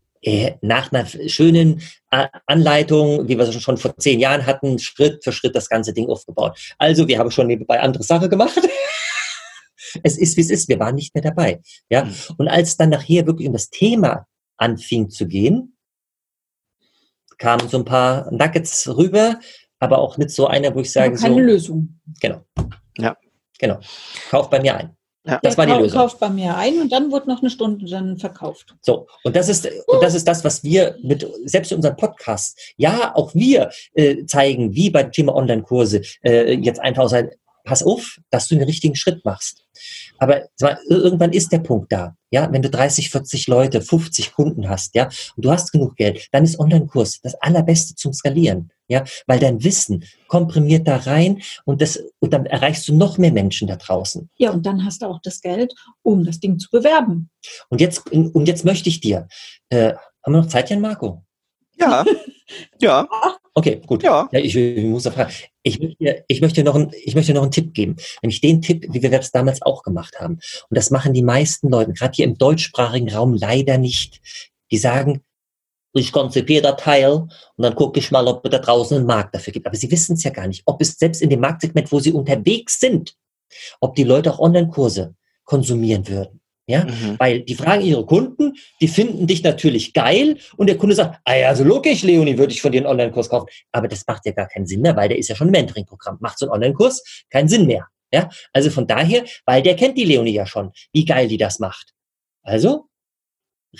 nach 0.61 0.91
einer 0.91 1.05
schönen 1.05 1.81
A- 2.09 2.29
Anleitung, 2.45 3.27
wie 3.27 3.37
wir 3.37 3.47
es 3.47 3.61
schon 3.61 3.77
vor 3.77 3.95
zehn 3.97 4.19
Jahren 4.19 4.45
hatten, 4.45 4.79
Schritt 4.79 5.23
für 5.23 5.31
Schritt 5.31 5.55
das 5.55 5.69
ganze 5.69 5.93
Ding 5.93 6.09
aufgebaut. 6.09 6.57
Also, 6.77 7.07
wir 7.07 7.19
haben 7.19 7.31
schon 7.31 7.47
nebenbei 7.47 7.79
andere 7.79 8.03
Sache 8.03 8.29
gemacht. 8.29 8.57
es 10.03 10.17
ist, 10.17 10.37
wie 10.37 10.41
es 10.41 10.49
ist. 10.49 10.69
Wir 10.69 10.79
waren 10.79 10.95
nicht 10.95 11.13
mehr 11.13 11.23
dabei. 11.23 11.61
Ja. 11.89 12.05
Mhm. 12.05 12.13
Und 12.37 12.47
als 12.47 12.77
dann 12.77 12.89
nachher 12.89 13.25
wirklich 13.27 13.47
um 13.47 13.53
das 13.53 13.69
Thema 13.69 14.25
anfing 14.57 15.09
zu 15.09 15.27
gehen, 15.27 15.77
kamen 17.37 17.67
so 17.67 17.77
ein 17.77 17.85
paar 17.85 18.31
Nuggets 18.31 18.87
rüber, 18.95 19.39
aber 19.79 19.97
auch 19.97 20.17
nicht 20.17 20.29
so 20.29 20.47
einer, 20.47 20.73
wo 20.73 20.79
ich 20.79 20.91
sage, 20.91 21.15
keine 21.15 21.35
so, 21.35 21.39
Lösung. 21.39 21.99
Genau. 22.21 22.45
Ja. 22.97 23.17
Genau. 23.59 23.79
Kauf 24.29 24.49
bei 24.49 24.61
mir 24.61 24.75
ein. 24.75 24.95
Ja. 25.25 25.39
Das 25.41 25.55
Der 25.55 25.57
war 25.57 25.77
die 25.77 25.83
Lösung. 25.83 25.99
Kauft 25.99 26.19
bei 26.19 26.29
mir 26.29 26.57
ein 26.57 26.81
und 26.81 26.91
dann 26.91 27.11
wird 27.11 27.27
noch 27.27 27.39
eine 27.41 27.49
Stunde 27.49 27.85
dann 27.85 28.17
verkauft. 28.17 28.75
So. 28.81 29.07
Und 29.23 29.35
das 29.35 29.47
ist, 29.47 29.65
und 29.87 30.03
das 30.03 30.15
ist 30.15 30.27
das, 30.27 30.43
was 30.43 30.63
wir 30.63 30.97
mit, 31.01 31.25
selbst 31.45 31.71
in 31.71 31.77
unserem 31.77 31.95
Podcast, 31.95 32.59
ja, 32.75 33.15
auch 33.15 33.33
wir 33.33 33.69
äh, 33.93 34.25
zeigen, 34.25 34.75
wie 34.75 34.89
beim 34.89 35.11
Thema 35.11 35.33
Online-Kurse, 35.35 36.01
äh, 36.23 36.53
jetzt 36.55 36.81
einfach 36.81 37.07
sein, 37.07 37.29
pass 37.63 37.83
auf, 37.83 38.19
dass 38.29 38.47
du 38.47 38.55
den 38.55 38.65
richtigen 38.65 38.95
Schritt 38.95 39.23
machst. 39.23 39.63
Aber 40.19 40.43
mal, 40.59 40.77
irgendwann 40.89 41.31
ist 41.31 41.51
der 41.51 41.59
Punkt 41.59 41.91
da. 41.91 42.15
Ja, 42.29 42.51
wenn 42.51 42.61
du 42.61 42.69
30, 42.69 43.09
40 43.09 43.47
Leute, 43.47 43.81
50 43.81 44.33
Kunden 44.33 44.69
hast, 44.69 44.95
ja, 44.95 45.09
und 45.35 45.45
du 45.45 45.51
hast 45.51 45.71
genug 45.71 45.95
Geld, 45.95 46.27
dann 46.31 46.43
ist 46.43 46.59
Online-Kurs 46.59 47.21
das 47.21 47.35
allerbeste 47.35 47.95
zum 47.95 48.11
Skalieren. 48.11 48.71
Ja, 48.87 49.03
weil 49.27 49.39
dein 49.39 49.63
Wissen 49.63 50.03
komprimiert 50.27 50.87
da 50.87 50.97
rein 50.97 51.41
und 51.65 51.81
das, 51.81 52.03
und 52.19 52.33
dann 52.33 52.45
erreichst 52.45 52.87
du 52.87 52.95
noch 52.95 53.17
mehr 53.17 53.31
Menschen 53.31 53.67
da 53.67 53.77
draußen. 53.77 54.29
Ja, 54.37 54.51
und 54.51 54.65
dann 54.65 54.83
hast 54.83 55.01
du 55.01 55.05
auch 55.05 55.19
das 55.23 55.41
Geld, 55.41 55.73
um 56.01 56.25
das 56.25 56.39
Ding 56.39 56.59
zu 56.59 56.69
bewerben. 56.69 57.29
Und 57.69 57.79
jetzt, 57.79 58.11
und 58.11 58.47
jetzt 58.47 58.65
möchte 58.65 58.89
ich 58.89 58.99
dir, 58.99 59.27
äh, 59.69 59.93
haben 60.23 60.33
wir 60.33 60.41
noch 60.41 60.47
Zeit, 60.47 60.69
Jan 60.69 60.81
Marco? 60.81 61.23
Ja. 61.79 62.05
Ja. 62.79 63.07
Okay, 63.53 63.81
gut. 63.85 64.03
Ja. 64.03 64.27
Ja, 64.31 64.39
ich, 64.39 64.55
ich 64.55 64.83
muss 64.83 65.05
noch 65.05 65.13
fragen. 65.13 65.33
Ich 65.63 65.79
möchte, 65.79 66.25
ich 66.27 66.41
möchte 66.41 66.63
noch, 66.63 66.75
einen, 66.75 66.91
ich 67.03 67.15
möchte 67.15 67.33
noch 67.33 67.41
einen 67.41 67.51
Tipp 67.51 67.73
geben. 67.73 67.95
Nämlich 68.21 68.41
den 68.41 68.61
Tipp, 68.61 68.85
wie 68.91 69.01
wir 69.01 69.09
das 69.09 69.31
damals 69.31 69.61
auch 69.61 69.81
gemacht 69.81 70.19
haben. 70.19 70.33
Und 70.33 70.77
das 70.77 70.91
machen 70.91 71.13
die 71.13 71.23
meisten 71.23 71.69
Leute, 71.69 71.93
gerade 71.93 72.13
hier 72.13 72.25
im 72.25 72.37
deutschsprachigen 72.37 73.11
Raum 73.11 73.33
leider 73.33 73.77
nicht. 73.77 74.19
Die 74.71 74.77
sagen, 74.77 75.23
ich 75.93 76.11
konzipiere 76.11 76.61
das 76.63 76.77
Teil 76.81 77.11
und 77.11 77.29
dann 77.57 77.75
gucke 77.75 77.99
ich 77.99 78.11
mal, 78.11 78.27
ob 78.27 78.43
es 78.45 78.51
da 78.51 78.59
draußen 78.59 78.97
einen 78.97 79.05
Markt 79.05 79.35
dafür 79.35 79.53
gibt. 79.53 79.67
Aber 79.67 79.75
sie 79.75 79.91
wissen 79.91 80.13
es 80.15 80.23
ja 80.23 80.31
gar 80.31 80.47
nicht, 80.47 80.63
ob 80.65 80.81
es 80.81 80.93
selbst 80.97 81.21
in 81.21 81.29
dem 81.29 81.39
Marktsegment, 81.39 81.91
wo 81.91 81.99
sie 81.99 82.11
unterwegs 82.11 82.79
sind, 82.79 83.15
ob 83.79 83.95
die 83.95 84.03
Leute 84.03 84.33
auch 84.33 84.39
Online-Kurse 84.39 85.15
konsumieren 85.43 86.07
würden. 86.07 86.39
Ja, 86.65 86.85
Mhm. 86.85 87.15
weil 87.19 87.41
die 87.41 87.55
fragen 87.55 87.83
ihre 87.83 88.05
Kunden, 88.05 88.53
die 88.79 88.87
finden 88.87 89.27
dich 89.27 89.43
natürlich 89.43 89.91
geil 89.93 90.37
und 90.55 90.67
der 90.67 90.77
Kunde 90.77 90.95
sagt, 90.95 91.19
ah 91.25 91.35
ja, 91.35 91.49
also 91.49 91.65
logisch, 91.65 92.03
Leonie, 92.03 92.37
würde 92.37 92.53
ich 92.53 92.61
von 92.61 92.71
dir 92.71 92.77
einen 92.77 92.87
Online-Kurs 92.87 93.27
kaufen. 93.27 93.47
Aber 93.73 93.89
das 93.89 94.07
macht 94.07 94.25
ja 94.25 94.31
gar 94.31 94.47
keinen 94.47 94.65
Sinn 94.65 94.79
mehr, 94.79 94.95
weil 94.95 95.09
der 95.09 95.17
ist 95.17 95.27
ja 95.27 95.35
schon 95.35 95.49
ein 95.49 95.51
Mentoring-Programm. 95.51 96.19
Macht 96.21 96.39
so 96.39 96.45
ein 96.45 96.51
Online-Kurs 96.53 97.03
keinen 97.29 97.49
Sinn 97.49 97.65
mehr. 97.65 97.87
Ja, 98.13 98.29
also 98.53 98.69
von 98.69 98.87
daher, 98.87 99.25
weil 99.45 99.61
der 99.61 99.75
kennt 99.75 99.97
die 99.97 100.05
Leonie 100.05 100.33
ja 100.35 100.45
schon, 100.45 100.71
wie 100.93 101.03
geil 101.03 101.27
die 101.27 101.37
das 101.37 101.59
macht. 101.59 101.93
Also 102.43 102.85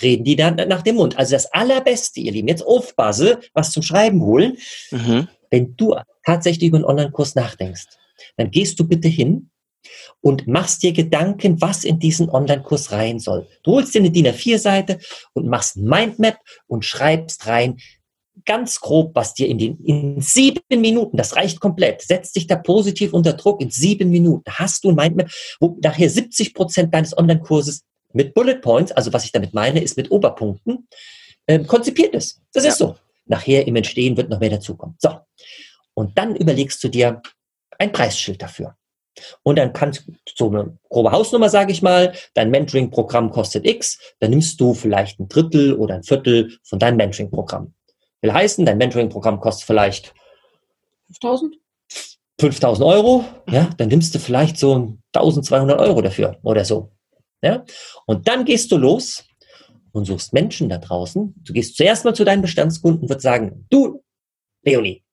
reden 0.02 0.24
die 0.24 0.36
dann 0.36 0.56
nach 0.68 0.82
dem 0.82 0.96
Mund. 0.96 1.18
Also 1.18 1.32
das 1.32 1.52
Allerbeste, 1.52 2.20
ihr 2.20 2.32
Lieben, 2.32 2.48
jetzt 2.48 2.66
aufpasse, 2.66 3.40
was 3.52 3.70
zum 3.70 3.82
Schreiben 3.82 4.22
holen. 4.22 4.58
Mhm. 4.90 5.28
Wenn 5.50 5.76
du 5.76 5.94
tatsächlich 6.24 6.68
über 6.68 6.78
einen 6.78 6.86
Online-Kurs 6.86 7.34
nachdenkst, 7.34 7.86
dann 8.36 8.50
gehst 8.50 8.78
du 8.80 8.88
bitte 8.88 9.08
hin 9.08 9.50
und 10.20 10.46
machst 10.46 10.82
dir 10.82 10.92
Gedanken, 10.92 11.60
was 11.60 11.84
in 11.84 11.98
diesen 11.98 12.30
Online-Kurs 12.30 12.92
rein 12.92 13.18
soll. 13.18 13.46
Du 13.62 13.72
holst 13.72 13.94
dir 13.94 14.00
eine 14.00 14.10
DIN 14.10 14.26
A4-Seite 14.26 14.98
und 15.34 15.46
machst 15.46 15.76
ein 15.76 15.84
Mindmap 15.84 16.38
und 16.66 16.84
schreibst 16.84 17.46
rein, 17.46 17.76
ganz 18.46 18.80
grob, 18.80 19.14
was 19.14 19.34
dir 19.34 19.48
in 19.48 19.58
den, 19.58 19.78
in 19.84 20.20
sieben 20.20 20.60
Minuten, 20.80 21.16
das 21.16 21.36
reicht 21.36 21.60
komplett, 21.60 22.02
setzt 22.02 22.34
dich 22.36 22.46
da 22.46 22.56
positiv 22.56 23.12
unter 23.12 23.34
Druck 23.34 23.60
in 23.60 23.70
sieben 23.70 24.10
Minuten, 24.10 24.50
hast 24.50 24.84
du 24.84 24.90
ein 24.90 24.96
Mindmap, 24.96 25.30
wo 25.60 25.78
nachher 25.82 26.10
70 26.10 26.52
Prozent 26.54 26.92
deines 26.92 27.16
Online-Kurses 27.16 27.84
mit 28.14 28.34
Bullet 28.34 28.56
Points, 28.56 28.92
also 28.92 29.12
was 29.12 29.24
ich 29.24 29.32
damit 29.32 29.54
meine, 29.54 29.82
ist 29.82 29.96
mit 29.96 30.10
Oberpunkten, 30.10 30.88
ähm, 31.46 31.66
konzipiert 31.66 32.14
ist. 32.14 32.40
Das 32.52 32.64
ist 32.64 32.78
so. 32.78 32.96
Nachher 33.26 33.66
im 33.66 33.76
Entstehen 33.76 34.16
wird 34.16 34.30
noch 34.30 34.40
mehr 34.40 34.50
dazukommen. 34.50 34.96
So. 34.98 35.18
Und 35.94 36.16
dann 36.16 36.36
überlegst 36.36 36.82
du 36.82 36.88
dir 36.88 37.22
ein 37.78 37.92
Preisschild 37.92 38.42
dafür. 38.42 38.76
Und 39.42 39.56
dann 39.56 39.72
kannst 39.72 40.06
du 40.06 40.12
so 40.34 40.48
eine 40.48 40.76
grobe 40.88 41.12
Hausnummer, 41.12 41.48
sage 41.48 41.72
ich 41.72 41.82
mal, 41.82 42.12
dein 42.34 42.50
Mentoring-Programm 42.50 43.30
kostet 43.30 43.66
X, 43.66 43.98
dann 44.18 44.30
nimmst 44.30 44.60
du 44.60 44.74
vielleicht 44.74 45.20
ein 45.20 45.28
Drittel 45.28 45.74
oder 45.74 45.94
ein 45.94 46.02
Viertel 46.02 46.58
von 46.64 46.78
deinem 46.78 46.96
Mentoring-Programm. 46.96 47.72
Will 48.22 48.32
heißen, 48.32 48.66
dein 48.66 48.78
Mentoring-Programm 48.78 49.40
kostet 49.40 49.66
vielleicht 49.66 50.14
5000? 51.06 51.56
5000 52.40 52.84
Euro, 52.84 53.24
ja, 53.48 53.70
dann 53.76 53.88
nimmst 53.88 54.14
du 54.14 54.18
vielleicht 54.18 54.58
so 54.58 54.96
1200 55.12 55.78
Euro 55.78 56.02
dafür 56.02 56.36
oder 56.42 56.64
so. 56.64 56.90
Ja? 57.44 57.64
Und 58.06 58.26
dann 58.26 58.44
gehst 58.44 58.72
du 58.72 58.76
los 58.76 59.24
und 59.92 60.06
suchst 60.06 60.32
Menschen 60.32 60.68
da 60.68 60.78
draußen. 60.78 61.34
Du 61.44 61.52
gehst 61.52 61.76
zuerst 61.76 62.04
mal 62.04 62.14
zu 62.14 62.24
deinen 62.24 62.42
Bestandskunden 62.42 63.02
und 63.02 63.08
würdest 63.08 63.22
sagen, 63.22 63.66
du, 63.70 64.02
Leonie, 64.62 65.04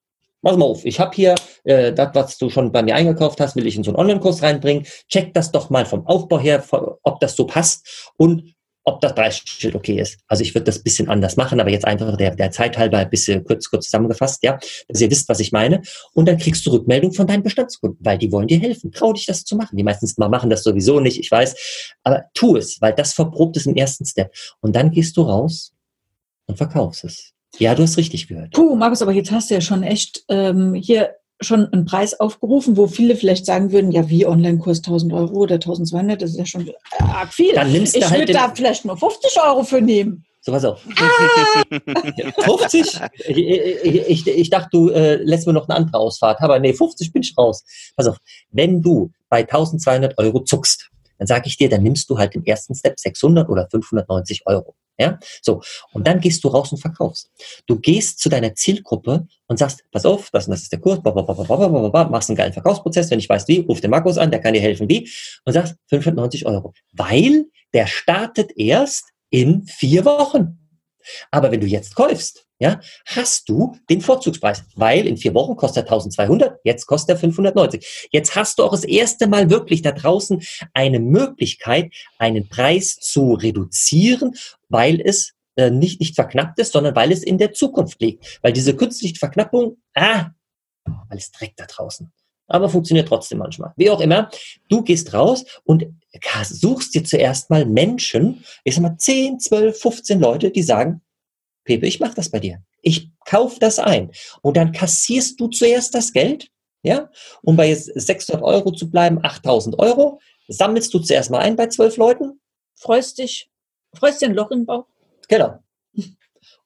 Pass 0.43 0.57
mal 0.57 0.65
auf, 0.65 0.85
ich 0.85 0.99
habe 0.99 1.15
hier 1.15 1.35
äh, 1.65 1.93
das, 1.93 2.15
was 2.15 2.37
du 2.39 2.49
schon 2.49 2.71
bei 2.71 2.81
mir 2.81 2.95
eingekauft 2.95 3.39
hast, 3.39 3.55
will 3.55 3.67
ich 3.67 3.75
in 3.75 3.83
so 3.83 3.91
einen 3.91 3.99
Online-Kurs 3.99 4.41
reinbringen. 4.41 4.87
Check 5.07 5.35
das 5.35 5.51
doch 5.51 5.69
mal 5.69 5.85
vom 5.85 6.07
Aufbau 6.07 6.39
her, 6.39 6.63
ob 7.03 7.19
das 7.19 7.35
so 7.35 7.45
passt 7.45 8.11
und 8.17 8.55
ob 8.83 9.01
das 9.01 9.13
Preisschild 9.13 9.75
okay 9.75 9.99
ist. 9.99 10.19
Also 10.27 10.43
ich 10.43 10.53
würde 10.55 10.65
das 10.65 10.79
bisschen 10.79 11.09
anders 11.09 11.37
machen, 11.37 11.59
aber 11.59 11.69
jetzt 11.69 11.85
einfach 11.85 12.15
der, 12.17 12.35
der 12.35 12.51
Zeit 12.51 12.77
halber 12.77 12.97
ein 12.97 13.09
bisschen 13.09 13.43
kurz, 13.43 13.69
kurz 13.69 13.85
zusammengefasst, 13.85 14.43
ja, 14.43 14.59
dass 14.87 15.01
ihr 15.01 15.11
wisst, 15.11 15.29
was 15.29 15.39
ich 15.39 15.51
meine. 15.51 15.81
Und 16.13 16.27
dann 16.27 16.37
kriegst 16.37 16.65
du 16.65 16.71
Rückmeldung 16.71 17.13
von 17.13 17.27
deinen 17.27 17.43
Bestandskunden, 17.43 17.99
weil 18.03 18.17
die 18.17 18.31
wollen 18.31 18.47
dir 18.47 18.59
helfen. 18.59 18.91
Trau 18.91 19.13
dich, 19.13 19.25
das 19.25 19.43
zu 19.43 19.55
machen. 19.55 19.77
Die 19.77 19.83
meisten 19.83 20.09
mal 20.17 20.29
machen 20.29 20.49
das 20.49 20.63
sowieso 20.63 20.99
nicht, 20.99 21.19
ich 21.19 21.29
weiß. 21.29 21.55
Aber 22.03 22.23
tu 22.33 22.55
es, 22.57 22.81
weil 22.81 22.93
das 22.93 23.13
verprobt 23.13 23.57
es 23.57 23.65
im 23.65 23.75
ersten 23.75 24.05
Step. 24.05 24.33
Und 24.61 24.75
dann 24.75 24.91
gehst 24.91 25.15
du 25.17 25.21
raus 25.21 25.73
und 26.47 26.57
verkaufst 26.57 27.03
es. 27.03 27.33
Ja, 27.59 27.75
du 27.75 27.83
hast 27.83 27.97
richtig 27.97 28.27
gehört. 28.27 28.53
Puh, 28.53 28.75
Markus, 28.75 29.01
aber 29.01 29.11
jetzt 29.11 29.31
hast 29.31 29.49
du 29.49 29.55
ja 29.55 29.61
schon 29.61 29.83
echt 29.83 30.23
ähm, 30.29 30.73
hier 30.73 31.15
schon 31.41 31.71
einen 31.71 31.85
Preis 31.85 32.19
aufgerufen, 32.19 32.77
wo 32.77 32.87
viele 32.87 33.15
vielleicht 33.15 33.45
sagen 33.45 33.71
würden, 33.71 33.91
ja, 33.91 34.09
wie 34.09 34.25
Online-Kurs 34.25 34.79
1000 34.79 35.13
Euro 35.13 35.35
oder 35.39 35.55
1200, 35.55 36.21
das 36.21 36.31
ist 36.31 36.37
ja 36.37 36.45
schon 36.45 36.71
arg 36.99 37.33
viel. 37.33 37.53
Dann 37.53 37.71
nimmst 37.71 37.95
du 37.95 37.99
ich 37.99 38.09
halt 38.09 38.21
würde 38.21 38.33
da 38.33 38.51
vielleicht 38.53 38.85
nur 38.85 38.97
50 38.97 39.37
Euro 39.43 39.63
für 39.63 39.81
nehmen. 39.81 40.25
So, 40.41 40.51
pass 40.51 40.65
auf. 40.65 40.81
50? 42.39 42.99
Ich, 43.27 43.37
ich, 43.37 44.07
ich, 44.07 44.27
ich 44.27 44.49
dachte, 44.49 44.69
du 44.71 44.89
äh, 44.89 45.17
lässt 45.17 45.45
mir 45.45 45.53
noch 45.53 45.69
eine 45.69 45.77
andere 45.77 45.99
Ausfahrt. 45.99 46.41
Aber 46.41 46.59
nee, 46.59 46.73
50 46.73 47.13
bin 47.13 47.21
ich 47.21 47.37
raus. 47.37 47.63
Pass 47.95 48.07
auf, 48.07 48.17
wenn 48.51 48.81
du 48.81 49.11
bei 49.29 49.41
1200 49.41 50.17
Euro 50.17 50.43
zuckst, 50.43 50.89
dann 51.19 51.27
sage 51.27 51.43
ich 51.45 51.57
dir, 51.57 51.69
dann 51.69 51.83
nimmst 51.83 52.09
du 52.09 52.17
halt 52.17 52.33
im 52.33 52.43
ersten 52.43 52.73
Step 52.73 52.99
600 52.99 53.49
oder 53.49 53.67
590 53.69 54.41
Euro. 54.47 54.73
Ja, 55.01 55.19
so. 55.41 55.61
Und 55.93 56.05
dann 56.05 56.19
gehst 56.19 56.43
du 56.43 56.47
raus 56.47 56.71
und 56.71 56.77
verkaufst. 56.77 57.31
Du 57.65 57.79
gehst 57.79 58.19
zu 58.19 58.29
deiner 58.29 58.53
Zielgruppe 58.53 59.27
und 59.47 59.57
sagst, 59.57 59.83
pass 59.91 60.05
auf, 60.05 60.29
das 60.31 60.45
das 60.45 60.61
ist 60.61 60.71
der 60.71 60.79
Kurs, 60.79 60.99
machst 61.03 62.29
einen 62.29 62.37
geilen 62.37 62.53
Verkaufsprozess. 62.53 63.09
Wenn 63.09 63.17
ich 63.17 63.27
weiß 63.27 63.47
wie, 63.47 63.59
ruf 63.61 63.81
den 63.81 63.89
Markus 63.89 64.19
an, 64.19 64.29
der 64.29 64.39
kann 64.39 64.53
dir 64.53 64.61
helfen 64.61 64.87
wie. 64.87 65.09
Und 65.43 65.53
sagst 65.53 65.75
590 65.87 66.45
Euro. 66.45 66.73
Weil 66.93 67.45
der 67.73 67.87
startet 67.87 68.51
erst 68.55 69.05
in 69.31 69.63
vier 69.63 70.05
Wochen. 70.05 70.59
Aber 71.31 71.51
wenn 71.51 71.61
du 71.61 71.67
jetzt 71.67 71.95
kaufst, 71.95 72.45
ja, 72.61 72.79
hast 73.07 73.49
du 73.49 73.75
den 73.89 74.01
Vorzugspreis, 74.01 74.63
weil 74.75 75.07
in 75.07 75.17
vier 75.17 75.33
Wochen 75.33 75.55
kostet 75.55 75.85
er 75.85 75.91
1200, 75.91 76.59
jetzt 76.63 76.85
kostet 76.85 77.15
er 77.15 77.19
590. 77.19 78.07
Jetzt 78.11 78.35
hast 78.35 78.59
du 78.59 78.63
auch 78.63 78.71
das 78.71 78.83
erste 78.83 79.25
Mal 79.25 79.49
wirklich 79.49 79.81
da 79.81 79.91
draußen 79.91 80.43
eine 80.75 80.99
Möglichkeit, 80.99 81.91
einen 82.19 82.47
Preis 82.49 82.97
zu 82.97 83.33
reduzieren, 83.33 84.35
weil 84.69 85.01
es 85.01 85.33
äh, 85.55 85.71
nicht, 85.71 85.99
nicht 85.99 86.13
verknappt 86.13 86.59
ist, 86.59 86.73
sondern 86.73 86.95
weil 86.95 87.11
es 87.11 87.23
in 87.23 87.39
der 87.39 87.51
Zukunft 87.53 87.99
liegt. 87.99 88.39
Weil 88.43 88.53
diese 88.53 88.75
künstliche 88.75 89.15
Verknappung, 89.15 89.77
ah, 89.95 90.27
weil 90.85 91.17
es 91.17 91.31
trägt 91.31 91.59
da 91.59 91.65
draußen. 91.65 92.13
Aber 92.45 92.69
funktioniert 92.69 93.07
trotzdem 93.07 93.39
manchmal. 93.39 93.73
Wie 93.75 93.89
auch 93.89 94.01
immer, 94.01 94.29
du 94.69 94.83
gehst 94.83 95.15
raus 95.15 95.45
und 95.63 95.87
suchst 96.43 96.93
dir 96.93 97.03
zuerst 97.03 97.49
mal 97.49 97.65
Menschen, 97.65 98.43
ich 98.63 98.75
sag 98.75 98.83
mal 98.83 98.97
10, 98.97 99.39
12, 99.39 99.79
15 99.79 100.19
Leute, 100.19 100.51
die 100.51 100.61
sagen, 100.61 101.01
Pepe, 101.63 101.87
ich 101.87 101.99
mache 101.99 102.15
das 102.15 102.29
bei 102.29 102.39
dir. 102.39 102.61
Ich 102.81 103.11
kauf 103.25 103.59
das 103.59 103.79
ein. 103.79 104.11
Und 104.41 104.57
dann 104.57 104.71
kassierst 104.71 105.39
du 105.39 105.47
zuerst 105.47 105.93
das 105.93 106.13
Geld, 106.13 106.49
ja, 106.83 107.09
um 107.43 107.55
bei 107.55 107.73
600 107.73 108.43
Euro 108.43 108.71
zu 108.71 108.89
bleiben, 108.89 109.19
8000 109.23 109.77
Euro, 109.77 110.19
sammelst 110.47 110.93
du 110.93 110.99
zuerst 110.99 111.29
mal 111.29 111.39
ein 111.39 111.55
bei 111.55 111.67
zwölf 111.67 111.97
Leuten. 111.97 112.41
Freust 112.75 113.19
dich, 113.19 113.49
freust 113.93 114.21
dir 114.21 114.29
ein 114.29 114.35
Loch 114.35 114.51
im 114.51 114.65
Bauch. 114.65 114.85
Genau. 115.27 115.59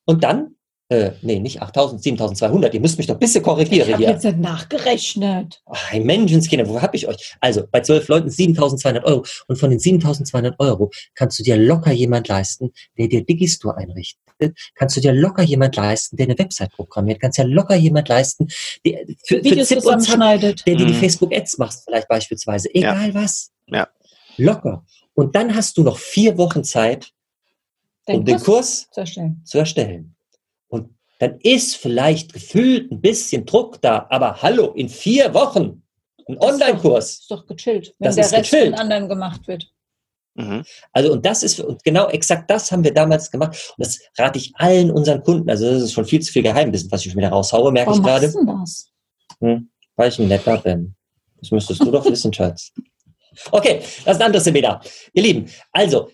Und 0.06 0.24
dann 0.24 0.56
äh, 0.90 1.12
nee, 1.24 1.40
nicht 1.40 1.62
8000, 1.62 2.04
7200. 2.04 2.74
Ihr 2.74 2.80
müsst 2.80 2.98
mich 2.98 3.08
doch 3.08 3.16
ein 3.16 3.20
bisschen 3.20 3.44
korrigieren 3.44 3.90
ich 3.90 3.96
hier. 3.96 4.00
Ich 4.00 4.06
habe 4.06 4.14
jetzt 4.14 4.24
nicht 4.24 4.38
nachgerechnet. 4.38 5.62
Ach, 5.66 5.94
Menschenskinder, 5.94 6.68
wo 6.68 6.80
habe 6.80 6.96
ich 6.96 7.08
euch? 7.08 7.36
Also, 7.40 7.66
bei 7.72 7.82
zwölf 7.82 8.08
Leuten 8.08 8.30
7200 8.30 9.04
Euro. 9.04 9.26
Und 9.48 9.58
von 9.58 9.72
den 9.72 9.80
7200 9.80 10.60
Euro 10.60 10.92
kannst 11.16 11.40
du 11.40 11.44
dir 11.44 11.58
locker 11.58 11.92
jemand 11.92 12.28
leisten, 12.28 12.72
der 13.00 13.08
dir 13.08 13.26
Digistore 13.26 13.78
einrichtet. 13.78 14.20
Kannst 14.76 14.96
du 14.98 15.02
dir 15.02 15.14
locker 15.14 15.42
jemand 15.42 15.76
leisten, 15.76 16.18
der 16.18 16.28
eine 16.28 16.38
Website 16.38 16.72
programmiert. 16.74 17.20
Kannst 17.20 17.40
ja 17.40 17.46
locker 17.46 17.76
jemand 17.76 18.08
leisten, 18.10 18.48
der 18.86 19.06
für, 19.26 19.44
Videos 19.44 19.70
für 19.70 19.80
Zip 19.80 19.86
und 19.86 20.02
Zap, 20.02 20.20
der 20.40 20.54
dir 20.54 20.80
mhm. 20.80 20.88
die 20.88 20.94
Facebook-Ads 20.94 21.58
macht, 21.58 21.80
vielleicht 21.84 22.08
beispielsweise. 22.08 22.70
Egal 22.76 23.08
ja. 23.08 23.14
was. 23.16 23.52
Ja. 23.68 23.88
Locker. 24.38 24.86
Und 25.16 25.36
dann 25.36 25.56
hast 25.56 25.78
du 25.78 25.84
noch 25.84 25.98
vier 25.98 26.38
Wochen 26.38 26.64
Zeit, 26.64 27.12
den 28.08 28.18
um 28.18 28.26
Kurs 28.26 28.38
den 28.38 28.46
Kurs 28.46 28.88
zu 28.92 29.00
erstellen. 29.00 29.42
zu 29.46 29.58
erstellen 29.58 30.15
dann 31.20 31.40
ist 31.40 31.78
vielleicht 31.78 32.34
gefühlt 32.34 32.92
ein 32.92 33.02
bisschen 33.02 33.46
Druck 33.46 33.82
da, 33.82 34.08
aber 34.10 34.42
hallo, 34.42 34.74
in 34.74 34.90
vier 34.90 35.34
Wochen 35.34 35.84
ein 36.28 36.38
Online-Kurs. 36.40 37.20
Ist 37.20 37.32
doch 37.32 37.46
gechillt, 37.46 37.94
wenn 38.00 38.08
das 38.08 38.16
der 38.16 38.40
Rest 38.40 38.52
gechillt. 38.52 38.72
von 38.72 38.80
anderen 38.80 39.08
gemacht 39.08 39.48
wird. 39.48 39.72
Mhm. 40.36 40.64
Also 40.92 41.14
und 41.14 41.26
das 41.26 41.44
ist 41.44 41.62
und 41.62 41.82
genau 41.84 42.10
exakt 42.10 42.50
das 42.50 42.72
haben 42.72 42.84
wir 42.84 42.94
damals 42.94 43.32
gemacht 43.32 43.74
und 43.78 43.86
das 43.86 44.00
rate 44.18 44.38
ich 44.38 44.52
allen 44.56 44.92
unseren 44.92 45.24
Kunden. 45.24 45.50
Also 45.50 45.70
das 45.70 45.84
ist 45.84 45.94
schon 45.94 46.06
viel 46.06 46.22
zu 46.22 46.32
viel 46.32 46.44
Geheimwissen, 46.44 46.92
was 46.92 47.06
ich 47.06 47.12
schon 47.12 47.20
wieder 47.20 47.30
raushaue, 47.30 47.72
merke 47.72 47.92
Warum 47.92 48.02
ich 48.02 48.06
gerade. 48.06 48.34
Warum 48.34 48.60
das? 48.60 48.92
Hm, 49.40 49.70
weil 49.96 50.10
ich 50.10 50.20
ein 50.20 50.28
netter 50.28 50.58
bin. 50.58 50.96
Das 51.40 51.52
müsstest 51.52 51.82
du 51.82 51.92
doch 51.92 52.06
wissen, 52.06 52.34
Schatz. 52.34 52.72
Okay, 53.52 53.80
das 53.80 54.16
ist 54.16 54.22
ein 54.22 54.26
anderes 54.28 54.44
Seminar. 54.44 54.82
Ihr 55.14 55.24
Lieben, 55.24 55.50
also 55.72 56.10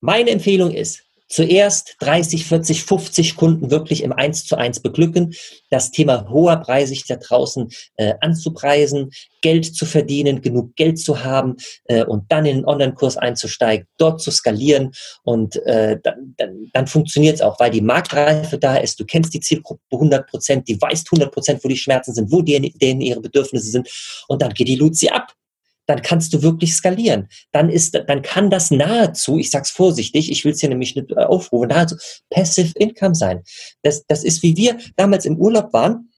meine 0.00 0.30
Empfehlung 0.30 0.72
ist, 0.72 1.04
zuerst 1.32 1.96
30, 2.00 2.44
40, 2.44 2.84
50 2.84 3.36
Kunden 3.36 3.70
wirklich 3.70 4.02
im 4.02 4.12
1 4.12 4.44
zu 4.44 4.56
1 4.56 4.80
beglücken, 4.80 5.34
das 5.70 5.90
Thema 5.90 6.28
hoher 6.28 6.56
Preisig 6.56 7.06
da 7.06 7.16
draußen 7.16 7.70
äh, 7.96 8.14
anzupreisen, 8.20 9.10
Geld 9.40 9.64
zu 9.64 9.86
verdienen, 9.86 10.42
genug 10.42 10.76
Geld 10.76 10.98
zu 10.98 11.24
haben 11.24 11.56
äh, 11.86 12.04
und 12.04 12.30
dann 12.30 12.44
in 12.44 12.58
den 12.58 12.64
Online-Kurs 12.66 13.16
einzusteigen, 13.16 13.86
dort 13.96 14.20
zu 14.20 14.30
skalieren 14.30 14.92
und 15.24 15.56
äh, 15.64 15.98
dann, 16.02 16.34
dann, 16.36 16.70
dann 16.72 16.86
funktioniert 16.86 17.36
es 17.36 17.40
auch, 17.40 17.58
weil 17.58 17.70
die 17.70 17.80
Marktreife 17.80 18.58
da 18.58 18.76
ist, 18.76 19.00
du 19.00 19.06
kennst 19.06 19.32
die 19.32 19.40
Zielgruppe 19.40 19.80
100 19.90 20.28
Prozent, 20.28 20.68
die 20.68 20.80
weißt 20.80 21.08
100 21.10 21.32
Prozent, 21.32 21.64
wo 21.64 21.68
die 21.68 21.76
Schmerzen 21.76 22.12
sind, 22.12 22.30
wo 22.30 22.42
die, 22.42 22.72
denen 22.78 23.00
ihre 23.00 23.20
Bedürfnisse 23.20 23.70
sind 23.70 23.88
und 24.28 24.42
dann 24.42 24.52
geht 24.52 24.68
die 24.68 24.76
Luzi 24.76 25.08
ab 25.08 25.32
dann 25.86 26.02
kannst 26.02 26.32
du 26.32 26.42
wirklich 26.42 26.74
skalieren. 26.74 27.28
Dann 27.50 27.70
ist, 27.70 27.94
dann 28.06 28.22
kann 28.22 28.50
das 28.50 28.70
nahezu, 28.70 29.38
ich 29.38 29.50
sag's 29.50 29.70
vorsichtig, 29.70 30.30
ich 30.30 30.44
will 30.44 30.52
es 30.52 30.60
hier 30.60 30.68
nämlich 30.68 30.94
nicht 30.96 31.10
äh, 31.10 31.24
aufrufen, 31.24 31.68
nahezu 31.68 31.96
Passive 32.30 32.72
Income 32.76 33.14
sein. 33.14 33.42
Das, 33.82 34.04
das 34.06 34.24
ist 34.24 34.42
wie 34.42 34.56
wir 34.56 34.78
damals 34.96 35.24
im 35.24 35.36
Urlaub 35.36 35.72
waren. 35.72 36.08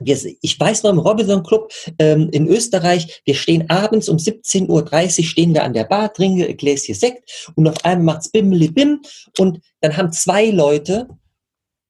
Wir, 0.00 0.18
ich 0.40 0.58
weiß 0.58 0.82
noch 0.82 0.90
im 0.90 0.98
Robinson 0.98 1.44
Club 1.44 1.72
ähm, 2.00 2.30
in 2.32 2.48
Österreich, 2.48 3.22
wir 3.24 3.34
stehen 3.36 3.70
abends 3.70 4.08
um 4.08 4.16
17.30 4.16 4.68
Uhr, 4.68 5.24
stehen 5.24 5.54
wir 5.54 5.62
an 5.62 5.72
der 5.72 5.84
Bar, 5.84 6.12
trinken 6.12 6.44
ein 6.44 6.56
Gläschen 6.56 6.96
Sekt 6.96 7.50
und 7.54 7.68
auf 7.68 7.84
einmal 7.84 8.14
macht's 8.14 8.30
bimmeli 8.30 8.68
bim 8.68 9.00
und 9.38 9.60
dann 9.80 9.96
haben 9.96 10.12
zwei 10.12 10.50
Leute 10.50 11.08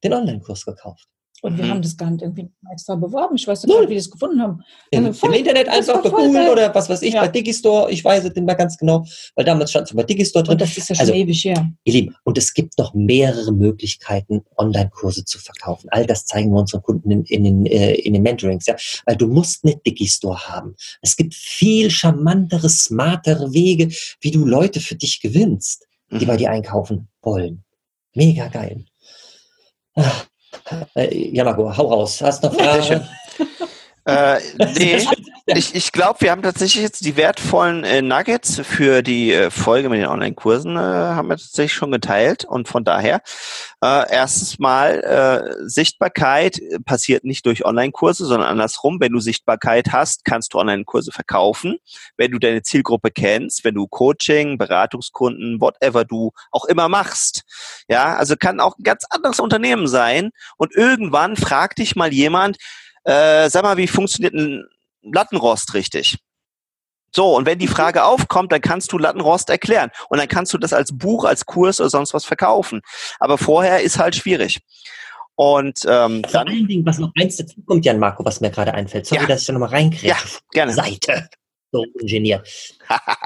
den 0.03 0.13
Online-Kurs 0.13 0.65
gekauft. 0.65 1.07
Und 1.41 1.57
wir 1.57 1.65
mhm. 1.65 1.69
haben 1.69 1.81
das 1.81 1.95
gar 1.95 2.09
nicht 2.09 2.21
irgendwie 2.21 2.49
extra 2.71 2.95
beworben. 2.95 3.35
Ich 3.35 3.47
weiß 3.47 3.63
nicht, 3.63 3.81
wie 3.81 3.89
wir 3.89 3.95
das 3.95 4.09
gefunden 4.09 4.41
haben. 4.41 4.61
Im, 4.91 5.05
Im 5.05 5.33
Internet 5.33 5.69
einfach 5.69 6.03
gegoogelt 6.03 6.49
oder 6.49 6.73
was 6.75 6.89
weiß 6.89 7.01
ich, 7.01 7.13
ja. 7.13 7.21
bei 7.21 7.29
Digistore. 7.29 7.91
Ich 7.91 8.03
weiß 8.03 8.25
es 8.25 8.35
nicht 8.35 8.45
mehr 8.45 8.55
ganz 8.55 8.77
genau, 8.77 9.05
weil 9.35 9.45
damals 9.45 9.69
stand 9.69 9.87
es 9.87 9.95
bei 9.95 10.03
Digistore 10.03 10.43
drin. 10.43 10.53
Und 10.53 10.61
das 10.61 10.77
ist 10.77 10.89
ja 10.89 10.95
schon 10.95 11.01
also, 11.01 11.13
ewig 11.13 11.45
her. 11.45 11.71
Ihr 11.85 11.93
Lieben, 11.93 12.15
und 12.23 12.37
es 12.37 12.53
gibt 12.53 12.77
noch 12.77 12.93
mehrere 12.93 13.53
Möglichkeiten, 13.53 14.41
Online-Kurse 14.57 15.23
zu 15.23 15.39
verkaufen. 15.39 15.87
All 15.91 16.05
das 16.05 16.25
zeigen 16.25 16.51
wir 16.51 16.59
unseren 16.59 16.81
Kunden 16.81 17.09
in, 17.09 17.23
in, 17.23 17.45
in, 17.45 17.65
äh, 17.65 17.93
in 17.93 18.13
den 18.13 18.23
Mentorings. 18.23 18.65
Ja? 18.65 18.75
Weil 19.05 19.15
du 19.15 19.27
musst 19.27 19.63
nicht 19.63 19.85
Digistore 19.85 20.47
haben. 20.49 20.75
Es 21.01 21.15
gibt 21.15 21.33
viel 21.35 21.89
charmantere, 21.89 22.69
smartere 22.69 23.53
Wege, 23.53 23.89
wie 24.19 24.31
du 24.31 24.45
Leute 24.45 24.81
für 24.81 24.95
dich 24.95 25.21
gewinnst, 25.21 25.87
die 26.11 26.25
mhm. 26.25 26.27
bei 26.27 26.37
dir 26.37 26.51
einkaufen 26.51 27.07
wollen. 27.21 27.63
Mega 28.13 28.47
geil. 28.47 28.85
Ach. 29.95 30.27
Äh, 30.95 31.29
ja, 31.35 31.43
Marco, 31.43 31.75
hau 31.75 31.87
raus. 31.87 32.21
Hast 32.21 32.43
du 32.43 32.47
noch 32.47 32.55
Fragen? 32.55 33.07
Äh, 34.05 34.39
nee, 34.77 35.05
ich, 35.55 35.75
ich 35.75 35.91
glaube, 35.91 36.21
wir 36.21 36.31
haben 36.31 36.41
tatsächlich 36.41 36.83
jetzt 36.83 37.05
die 37.05 37.15
wertvollen 37.15 37.83
äh, 37.83 38.01
Nuggets 38.01 38.59
für 38.59 39.01
die 39.01 39.33
äh, 39.33 39.49
Folge 39.49 39.89
mit 39.89 39.99
den 39.99 40.07
Online-Kursen 40.07 40.75
äh, 40.75 40.79
haben 40.79 41.27
wir 41.27 41.37
tatsächlich 41.37 41.73
schon 41.73 41.91
geteilt 41.91 42.45
und 42.45 42.67
von 42.67 42.83
daher 42.83 43.21
äh, 43.83 44.11
erstens 44.11 44.59
mal 44.59 44.99
äh, 44.99 45.67
Sichtbarkeit 45.67 46.61
passiert 46.85 47.23
nicht 47.23 47.45
durch 47.45 47.65
Online-Kurse, 47.65 48.25
sondern 48.25 48.49
andersrum. 48.49 48.99
Wenn 48.99 49.11
du 49.11 49.19
Sichtbarkeit 49.19 49.91
hast, 49.91 50.25
kannst 50.25 50.53
du 50.53 50.59
Online-Kurse 50.59 51.11
verkaufen. 51.11 51.77
Wenn 52.17 52.31
du 52.31 52.39
deine 52.39 52.61
Zielgruppe 52.61 53.11
kennst, 53.11 53.63
wenn 53.63 53.75
du 53.75 53.87
Coaching, 53.87 54.57
Beratungskunden, 54.57 55.59
whatever 55.61 56.05
du 56.05 56.31
auch 56.51 56.65
immer 56.65 56.89
machst, 56.89 57.43
ja, 57.87 58.15
also 58.15 58.35
kann 58.35 58.59
auch 58.59 58.77
ein 58.77 58.83
ganz 58.83 59.05
anderes 59.09 59.39
Unternehmen 59.39 59.87
sein 59.87 60.31
und 60.57 60.75
irgendwann 60.75 61.35
fragt 61.35 61.79
dich 61.79 61.95
mal 61.95 62.13
jemand 62.13 62.57
äh, 63.05 63.49
sag 63.49 63.63
mal, 63.63 63.77
wie 63.77 63.87
funktioniert 63.87 64.33
ein 64.33 64.65
Lattenrost 65.01 65.73
richtig? 65.73 66.17
So, 67.15 67.35
und 67.35 67.45
wenn 67.45 67.57
die 67.57 67.67
Frage 67.67 68.03
aufkommt, 68.03 68.51
dann 68.51 68.61
kannst 68.61 68.91
du 68.91 68.97
Lattenrost 68.97 69.49
erklären. 69.49 69.89
Und 70.09 70.19
dann 70.19 70.27
kannst 70.27 70.53
du 70.53 70.57
das 70.57 70.73
als 70.73 70.95
Buch, 70.95 71.25
als 71.25 71.45
Kurs 71.45 71.79
oder 71.79 71.89
sonst 71.89 72.13
was 72.13 72.25
verkaufen. 72.25 72.81
Aber 73.19 73.37
vorher 73.37 73.81
ist 73.81 73.97
halt 73.97 74.15
schwierig. 74.15 74.59
Und 75.35 75.85
ähm, 75.87 76.23
Vor 76.27 76.41
allen 76.41 76.67
Dingen, 76.67 76.85
was 76.85 76.99
noch 76.99 77.11
eins 77.19 77.37
dazu 77.37 77.61
kommt, 77.65 77.85
Jan 77.85 77.97
Marco, 77.97 78.23
was 78.25 78.41
mir 78.41 78.51
gerade 78.51 78.73
einfällt. 78.73 79.05
Sorry, 79.05 79.21
ja. 79.21 79.27
dass 79.27 79.41
ich 79.41 79.47
da 79.47 79.53
nochmal 79.53 79.69
reinkriege. 79.69 80.09
Ja, 80.09 80.17
gerne. 80.51 80.73
Seite 80.73 81.29
Ingenieur. 81.71 82.43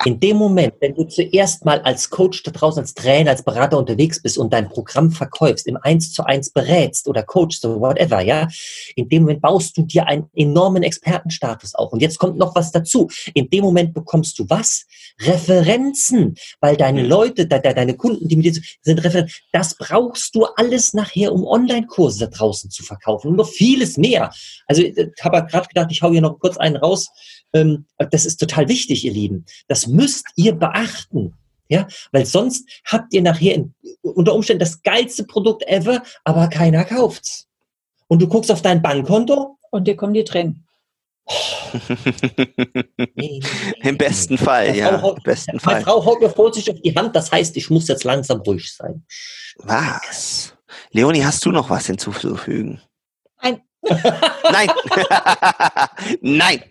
In 0.05 0.19
dem 0.19 0.37
Moment, 0.37 0.73
wenn 0.81 0.93
du 0.93 1.05
zuerst 1.05 1.63
mal 1.63 1.79
als 1.81 2.09
Coach 2.09 2.43
da 2.43 2.51
draußen, 2.51 2.81
als 2.81 2.93
Trainer, 2.93 3.31
als 3.31 3.43
Berater 3.43 3.77
unterwegs 3.77 4.21
bist 4.21 4.37
und 4.37 4.51
dein 4.51 4.67
Programm 4.67 5.11
verkaufst, 5.11 5.67
im 5.67 5.77
Eins 5.77 6.11
zu 6.11 6.23
eins 6.25 6.49
berätst 6.49 7.07
oder 7.07 7.23
coachst 7.23 7.65
oder 7.65 7.79
whatever, 7.79 8.21
ja, 8.21 8.47
in 8.95 9.07
dem 9.07 9.23
Moment 9.23 9.41
baust 9.41 9.77
du 9.77 9.83
dir 9.83 10.07
einen 10.07 10.29
enormen 10.33 10.83
Expertenstatus 10.83 11.75
auf. 11.75 11.93
Und 11.93 12.01
jetzt 12.01 12.19
kommt 12.19 12.37
noch 12.37 12.55
was 12.55 12.71
dazu. 12.71 13.09
In 13.33 13.49
dem 13.49 13.63
Moment 13.63 13.93
bekommst 13.93 14.37
du 14.39 14.45
was? 14.49 14.85
Referenzen, 15.21 16.35
weil 16.59 16.75
deine 16.75 17.03
Leute, 17.03 17.47
de, 17.47 17.61
de, 17.61 17.73
deine 17.73 17.95
Kunden, 17.95 18.27
die 18.27 18.35
mit 18.35 18.45
dir 18.45 18.61
sind 18.81 19.03
Referenzen. 19.03 19.35
Das 19.53 19.75
brauchst 19.77 20.35
du 20.35 20.45
alles 20.45 20.93
nachher, 20.93 21.31
um 21.31 21.45
Online-Kurse 21.45 22.19
da 22.19 22.27
draußen 22.27 22.69
zu 22.69 22.83
verkaufen 22.83 23.29
und 23.29 23.37
noch 23.37 23.47
vieles 23.47 23.97
mehr. 23.97 24.31
Also 24.67 24.81
ich 24.81 24.97
habe 25.21 25.45
gerade 25.45 25.67
gedacht, 25.67 25.87
ich 25.91 26.01
hau 26.01 26.11
hier 26.11 26.21
noch 26.21 26.39
kurz 26.39 26.57
einen 26.57 26.75
raus 26.75 27.09
ähm, 27.53 27.85
das 28.11 28.25
ist 28.25 28.37
total 28.37 28.67
wichtig, 28.67 29.03
ihr 29.05 29.13
Lieben. 29.13 29.45
Das 29.67 29.87
müsst 29.87 30.25
ihr 30.35 30.53
beachten. 30.53 31.33
Ja, 31.69 31.87
weil 32.11 32.25
sonst 32.25 32.67
habt 32.85 33.13
ihr 33.13 33.21
nachher 33.21 33.55
in, 33.55 33.73
unter 34.01 34.35
Umständen 34.35 34.59
das 34.59 34.83
geilste 34.83 35.23
Produkt 35.23 35.63
ever, 35.67 36.03
aber 36.23 36.47
keiner 36.49 36.83
kauft's. 36.83 37.47
Und 38.07 38.21
du 38.21 38.27
guckst 38.27 38.51
auf 38.51 38.61
dein 38.61 38.81
Bankkonto. 38.81 39.57
Und 39.71 39.87
dir 39.87 39.95
kommen 39.95 40.13
die 40.13 40.23
Tränen. 40.23 40.67
Im 43.81 43.97
besten 43.97 44.37
Fall, 44.37 44.67
Meine 44.67 44.77
ja. 44.77 44.89
Frau 44.99 45.01
haut- 45.01 45.17
Im 45.17 45.23
besten 45.23 45.51
Meine 45.51 45.59
Fall. 45.61 45.81
Frau 45.81 46.05
haut 46.05 46.21
mir 46.21 46.29
vorsichtig 46.29 46.75
auf 46.75 46.81
die 46.81 46.95
Hand, 46.95 47.15
das 47.15 47.31
heißt, 47.31 47.57
ich 47.57 47.69
muss 47.69 47.87
jetzt 47.87 48.03
langsam 48.03 48.41
ruhig 48.41 48.71
sein. 48.71 49.05
Was? 49.57 50.53
Leonie, 50.91 51.23
hast 51.23 51.43
du 51.45 51.51
noch 51.51 51.69
was 51.69 51.87
hinzuzufügen? 51.87 52.81
Nein. 53.41 53.61
Nein. 54.51 54.69
Nein. 56.21 56.63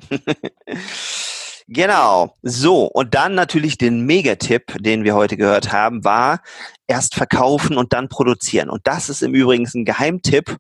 genau. 1.69 2.37
So, 2.43 2.87
und 2.87 3.15
dann 3.15 3.35
natürlich 3.35 3.79
den 3.79 4.07
Megatipp, 4.07 4.77
den 4.81 5.05
wir 5.05 5.15
heute 5.15 5.37
gehört 5.37 5.73
haben, 5.73 6.05
war 6.05 6.41
erst 6.87 7.15
verkaufen 7.15 7.77
und 7.77 7.93
dann 7.93 8.09
produzieren. 8.09 8.71
Und 8.71 8.87
das 8.87 9.09
ist 9.09 9.23
im 9.23 9.35
Übrigen 9.35 9.69
ein 9.75 9.85
Geheimtipp, 9.85 10.57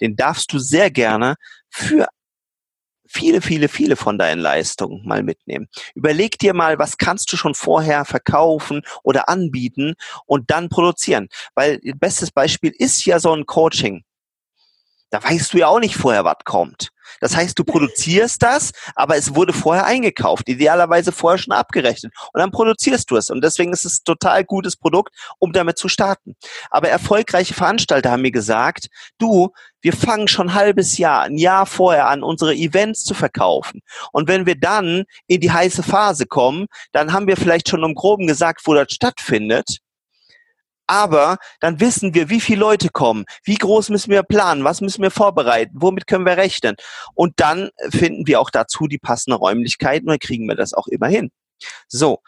den 0.00 0.16
darfst 0.16 0.52
du 0.52 0.58
sehr 0.58 0.90
gerne 0.90 1.36
für 1.68 2.08
viele, 3.08 3.40
viele, 3.40 3.68
viele 3.68 3.96
von 3.96 4.18
deinen 4.18 4.40
Leistungen 4.40 5.06
mal 5.06 5.22
mitnehmen. 5.22 5.68
Überleg 5.94 6.38
dir 6.38 6.54
mal, 6.54 6.78
was 6.78 6.98
kannst 6.98 7.32
du 7.32 7.36
schon 7.36 7.54
vorher 7.54 8.04
verkaufen 8.04 8.82
oder 9.02 9.28
anbieten 9.28 9.94
und 10.26 10.50
dann 10.50 10.68
produzieren. 10.68 11.28
Weil 11.54 11.80
bestes 11.96 12.30
Beispiel 12.30 12.72
ist 12.76 13.04
ja 13.06 13.18
so 13.18 13.32
ein 13.32 13.46
Coaching. 13.46 14.02
Da 15.10 15.22
weißt 15.22 15.52
du 15.52 15.58
ja 15.58 15.68
auch 15.68 15.80
nicht 15.80 15.96
vorher, 15.96 16.24
was 16.24 16.38
kommt. 16.44 16.90
Das 17.20 17.36
heißt, 17.36 17.58
du 17.58 17.64
produzierst 17.64 18.42
das, 18.42 18.72
aber 18.94 19.16
es 19.16 19.34
wurde 19.34 19.52
vorher 19.52 19.86
eingekauft, 19.86 20.48
idealerweise 20.48 21.12
vorher 21.12 21.38
schon 21.38 21.52
abgerechnet. 21.52 22.12
Und 22.32 22.40
dann 22.40 22.50
produzierst 22.50 23.10
du 23.10 23.16
es. 23.16 23.30
Und 23.30 23.42
deswegen 23.42 23.72
ist 23.72 23.84
es 23.84 24.00
ein 24.00 24.04
total 24.04 24.44
gutes 24.44 24.76
Produkt, 24.76 25.14
um 25.38 25.52
damit 25.52 25.78
zu 25.78 25.88
starten. 25.88 26.34
Aber 26.70 26.88
erfolgreiche 26.88 27.54
Veranstalter 27.54 28.10
haben 28.10 28.22
mir 28.22 28.32
gesagt, 28.32 28.88
du, 29.18 29.50
wir 29.80 29.92
fangen 29.92 30.28
schon 30.28 30.48
ein 30.48 30.54
halbes 30.54 30.98
Jahr, 30.98 31.22
ein 31.22 31.36
Jahr 31.36 31.66
vorher 31.66 32.08
an, 32.08 32.22
unsere 32.22 32.54
Events 32.54 33.04
zu 33.04 33.14
verkaufen. 33.14 33.82
Und 34.12 34.28
wenn 34.28 34.46
wir 34.46 34.56
dann 34.58 35.04
in 35.26 35.40
die 35.40 35.52
heiße 35.52 35.82
Phase 35.82 36.26
kommen, 36.26 36.66
dann 36.92 37.12
haben 37.12 37.28
wir 37.28 37.36
vielleicht 37.36 37.68
schon 37.68 37.84
im 37.84 37.94
Groben 37.94 38.26
gesagt, 38.26 38.62
wo 38.64 38.74
das 38.74 38.92
stattfindet. 38.92 39.78
Aber 40.86 41.38
dann 41.60 41.80
wissen 41.80 42.14
wir, 42.14 42.28
wie 42.30 42.40
viele 42.40 42.60
Leute 42.60 42.88
kommen, 42.90 43.24
wie 43.44 43.56
groß 43.56 43.90
müssen 43.90 44.10
wir 44.10 44.22
planen, 44.22 44.64
was 44.64 44.80
müssen 44.80 45.02
wir 45.02 45.10
vorbereiten, 45.10 45.72
womit 45.74 46.06
können 46.06 46.26
wir 46.26 46.36
rechnen. 46.36 46.76
Und 47.14 47.34
dann 47.36 47.70
finden 47.90 48.26
wir 48.26 48.40
auch 48.40 48.50
dazu 48.50 48.86
die 48.86 48.98
passenden 48.98 49.38
Räumlichkeiten 49.38 50.08
und 50.08 50.12
dann 50.12 50.18
kriegen 50.18 50.46
wir 50.48 50.54
das 50.56 50.74
auch 50.74 50.86
immer 50.86 51.08
hin. 51.08 51.30
So, 51.88 52.20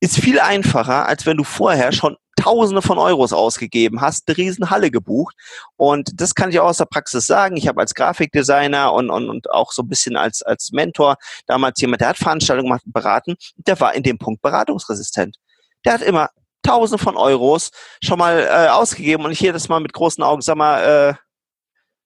ist 0.00 0.18
viel 0.18 0.38
einfacher, 0.38 1.06
als 1.06 1.26
wenn 1.26 1.36
du 1.36 1.44
vorher 1.44 1.92
schon 1.92 2.16
Tausende 2.36 2.82
von 2.82 2.98
Euros 2.98 3.32
ausgegeben 3.32 4.00
hast, 4.00 4.28
eine 4.28 4.36
Riesenhalle 4.36 4.90
gebucht. 4.90 5.36
Und 5.76 6.20
das 6.20 6.34
kann 6.34 6.50
ich 6.50 6.58
auch 6.58 6.66
aus 6.66 6.78
der 6.78 6.86
Praxis 6.86 7.26
sagen. 7.26 7.56
Ich 7.56 7.68
habe 7.68 7.80
als 7.80 7.94
Grafikdesigner 7.94 8.92
und, 8.92 9.08
und, 9.08 9.30
und 9.30 9.50
auch 9.50 9.72
so 9.72 9.82
ein 9.82 9.88
bisschen 9.88 10.16
als, 10.16 10.42
als 10.42 10.70
Mentor 10.72 11.16
damals 11.46 11.80
jemand, 11.80 12.00
der 12.00 12.08
hat 12.08 12.18
Veranstaltungen 12.18 12.68
gemacht, 12.68 12.82
beraten, 12.86 13.36
der 13.56 13.78
war 13.80 13.94
in 13.94 14.02
dem 14.02 14.18
Punkt 14.18 14.42
beratungsresistent. 14.42 15.36
Der 15.84 15.94
hat 15.94 16.02
immer 16.02 16.28
Tausende 16.64 17.02
von 17.02 17.16
Euros 17.16 17.70
schon 18.02 18.18
mal 18.18 18.40
äh, 18.40 18.68
ausgegeben 18.68 19.24
und 19.24 19.30
ich 19.30 19.40
jedes 19.40 19.68
Mal 19.68 19.80
mit 19.80 19.92
großen 19.92 20.24
Augen, 20.24 20.42
sag 20.42 20.56
mal, 20.56 20.82
äh, 20.82 21.14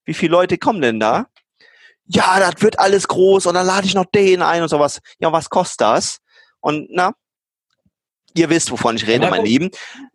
wie 0.04 0.14
viele 0.14 0.32
Leute 0.32 0.58
kommen 0.58 0.82
denn 0.82 1.00
da? 1.00 1.26
Ja, 2.06 2.40
das 2.40 2.62
wird 2.62 2.78
alles 2.78 3.06
groß 3.08 3.46
und 3.46 3.54
dann 3.54 3.66
lade 3.66 3.86
ich 3.86 3.94
noch 3.94 4.06
den 4.06 4.42
ein 4.42 4.62
und 4.62 4.68
sowas. 4.68 5.00
Ja, 5.18 5.32
was 5.32 5.48
kostet 5.48 5.82
das? 5.82 6.18
Und 6.60 6.88
na, 6.90 7.12
ihr 8.34 8.48
wisst, 8.48 8.70
wovon 8.70 8.96
ich 8.96 9.06
rede, 9.06 9.20
Marco? 9.20 9.36
meine 9.36 9.48
Lieben. 9.48 9.70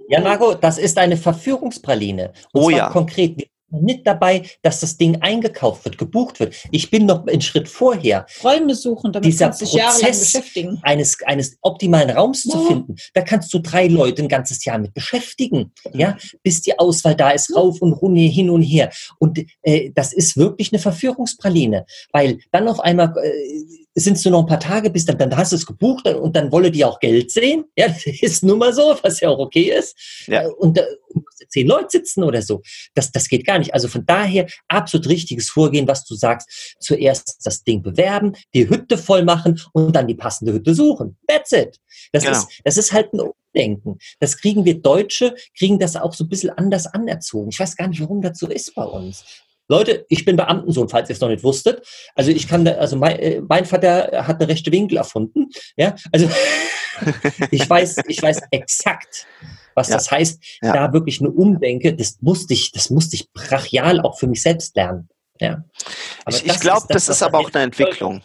Ja, 0.08 0.22
Marco, 0.22 0.54
das 0.56 0.78
ist 0.78 0.98
eine 0.98 1.18
Verführungspraline. 1.18 2.34
Und 2.52 2.62
Oh 2.64 2.70
ja. 2.70 2.90
konkret. 2.90 3.48
Nicht 3.82 4.06
dabei, 4.08 4.44
dass 4.62 4.80
das 4.80 4.98
Ding 4.98 5.22
eingekauft 5.22 5.86
wird, 5.86 5.98
gebucht 5.98 6.40
wird. 6.40 6.54
Ich 6.72 6.90
bin 6.92 7.06
noch 7.06 7.26
einen 7.28 7.42
Schritt 7.42 7.68
vorher, 7.68 8.26
Räume 8.44 8.76
suchen, 8.76 9.12
damit 9.12 9.26
Dieser 9.28 9.46
kannst 9.46 9.62
du 9.62 9.66
dich 9.66 9.74
jahrelang 9.76 10.00
Prozess- 10.12 10.34
beschäftigen. 10.34 10.80
eines, 10.84 11.18
eines 11.26 11.58
optimalen 11.62 12.10
Raums 12.12 12.44
zu 12.44 12.58
Ja. 12.58 12.68
finden. 12.68 12.96
Da 13.14 13.22
kannst 13.22 13.54
du 13.54 13.60
drei 13.60 13.88
Leute 13.88 14.22
ein 14.22 14.28
ganzes 14.30 14.64
Jahr 14.66 14.78
mit 14.78 14.94
beschäftigen, 14.94 15.72
ja, 15.94 16.18
bis 16.44 16.62
die 16.62 16.78
Auswahl 16.78 17.16
da 17.16 17.32
ist, 17.32 17.56
rauf 17.56 17.82
und 17.82 17.94
runter, 17.94 18.22
hin 18.22 18.50
und 18.50 18.62
her. 18.62 18.92
Und 19.20 19.40
äh, 19.64 19.90
das 19.94 20.14
ist 20.14 20.38
wirklich 20.38 20.72
eine 20.72 20.80
Verführungspraline, 20.80 21.86
weil 22.12 22.40
dann 22.52 22.68
auf 22.68 22.80
einmal 22.80 23.14
äh, 23.24 23.32
sind 23.96 24.24
du 24.26 24.30
noch 24.32 24.40
ein 24.42 24.48
paar 24.48 24.60
Tage, 24.60 24.90
bis 24.90 25.06
dann, 25.06 25.18
dann 25.20 25.36
hast 25.38 25.52
du 25.52 25.56
es 25.56 25.66
gebucht 25.68 26.08
und 26.08 26.36
dann 26.36 26.52
wolle 26.52 26.72
die 26.72 26.84
auch 26.84 27.00
Geld 27.00 27.32
sehen. 27.32 27.66
Ja, 27.78 27.88
das 27.88 28.06
ist 28.22 28.44
nun 28.44 28.58
mal 28.58 28.74
so, 28.74 28.96
was 29.04 29.20
ja 29.20 29.30
auch 29.30 29.38
okay 29.40 29.72
ist. 29.78 29.96
Ja. 30.28 30.44
Äh, 30.44 30.48
Und 30.48 30.78
da 30.78 30.84
musst 31.14 31.33
zehn 31.54 31.68
Leute 31.68 31.88
sitzen 31.92 32.24
oder 32.24 32.42
so. 32.42 32.62
Das, 32.96 33.12
das 33.12 33.28
geht 33.28 33.46
gar 33.46 33.60
nicht. 33.60 33.74
Also 33.74 33.88
von 33.88 34.06
daher 34.06 34.48
absolut 34.68 35.08
richtiges 35.08 35.50
Vorgehen, 35.50 35.88
was 35.88 36.04
du 36.06 36.16
sagst. 36.16 36.76
Zuerst 36.80 37.39
das 37.46 37.63
Ding 37.63 37.82
bewerben, 37.82 38.34
die 38.54 38.68
Hütte 38.70 38.98
voll 38.98 39.24
machen 39.24 39.62
und 39.72 39.96
dann 39.96 40.08
die 40.08 40.16
passende 40.16 40.54
Hütte 40.54 40.74
suchen. 40.76 41.18
That's 41.28 41.52
it. 41.52 41.80
Das, 42.12 42.24
Genau. 42.24 42.38
ist, 42.38 42.48
das 42.63 42.78
ist 42.78 42.92
halt 42.92 43.13
ein 43.13 43.22
Umdenken. 43.22 43.98
Das 44.20 44.38
kriegen 44.38 44.66
wir 44.66 44.82
Deutsche, 44.82 45.36
kriegen 45.58 45.80
das 45.80 45.96
auch 45.96 46.13
so 46.13 46.24
ein 46.24 46.30
bisschen 46.30 46.50
anders 46.50 46.88
anerzogen. 46.88 47.50
Ich 47.52 47.60
weiß 47.60 47.76
gar 47.76 47.88
nicht, 47.88 48.02
warum 48.02 48.22
das 48.22 48.39
so 48.39 48.48
ist 48.48 48.74
bei 48.76 48.84
uns. 48.84 49.24
Leute, 49.74 50.06
ich 50.10 50.24
bin 50.24 50.36
Beamtensohn, 50.36 50.88
falls 50.88 51.10
ihr 51.10 51.16
es 51.16 51.20
noch 51.22 51.30
nicht 51.30 51.44
wusstet. 51.44 51.86
Also 52.16 52.30
ich 52.32 52.48
kann, 52.48 52.64
da, 52.64 52.74
also 52.74 52.96
mein, 52.96 53.18
äh, 53.18 53.42
mein 53.42 53.66
Vater 53.66 54.28
hat 54.28 54.40
eine 54.40 54.48
rechte 54.48 54.72
Winkel 54.72 54.98
erfunden. 54.98 55.50
Ja, 55.76 55.96
also 56.12 56.30
ich 57.52 57.68
weiß, 57.68 57.98
ich 58.08 58.22
weiß 58.22 58.42
exakt, 58.52 59.26
was 59.74 59.90
Ja. 59.90 59.96
das 59.96 60.12
heißt. 60.12 60.44
Ja. 60.62 60.74
Da 60.74 60.94
wirklich 60.94 61.20
eine 61.22 61.32
Umdenke, 61.32 61.96
das 61.96 62.18
musste 62.22 62.54
ich, 62.54 62.72
das 62.72 62.90
musste 62.90 63.16
ich 63.16 63.32
brachial 63.32 64.00
auch 64.02 64.20
für 64.20 64.28
mich 64.28 64.44
selbst 64.44 64.76
lernen. 64.76 65.10
Ja. 65.40 65.64
Aber 66.26 66.36
Ich, 66.36 66.46
ich 66.46 66.60
glaube, 66.60 66.86
das, 66.90 67.08
was 67.08 67.16
ist 67.18 67.24
aber 67.24 67.40
auch 67.40 67.52
eine 67.54 67.64
Entwicklung. 67.64 68.22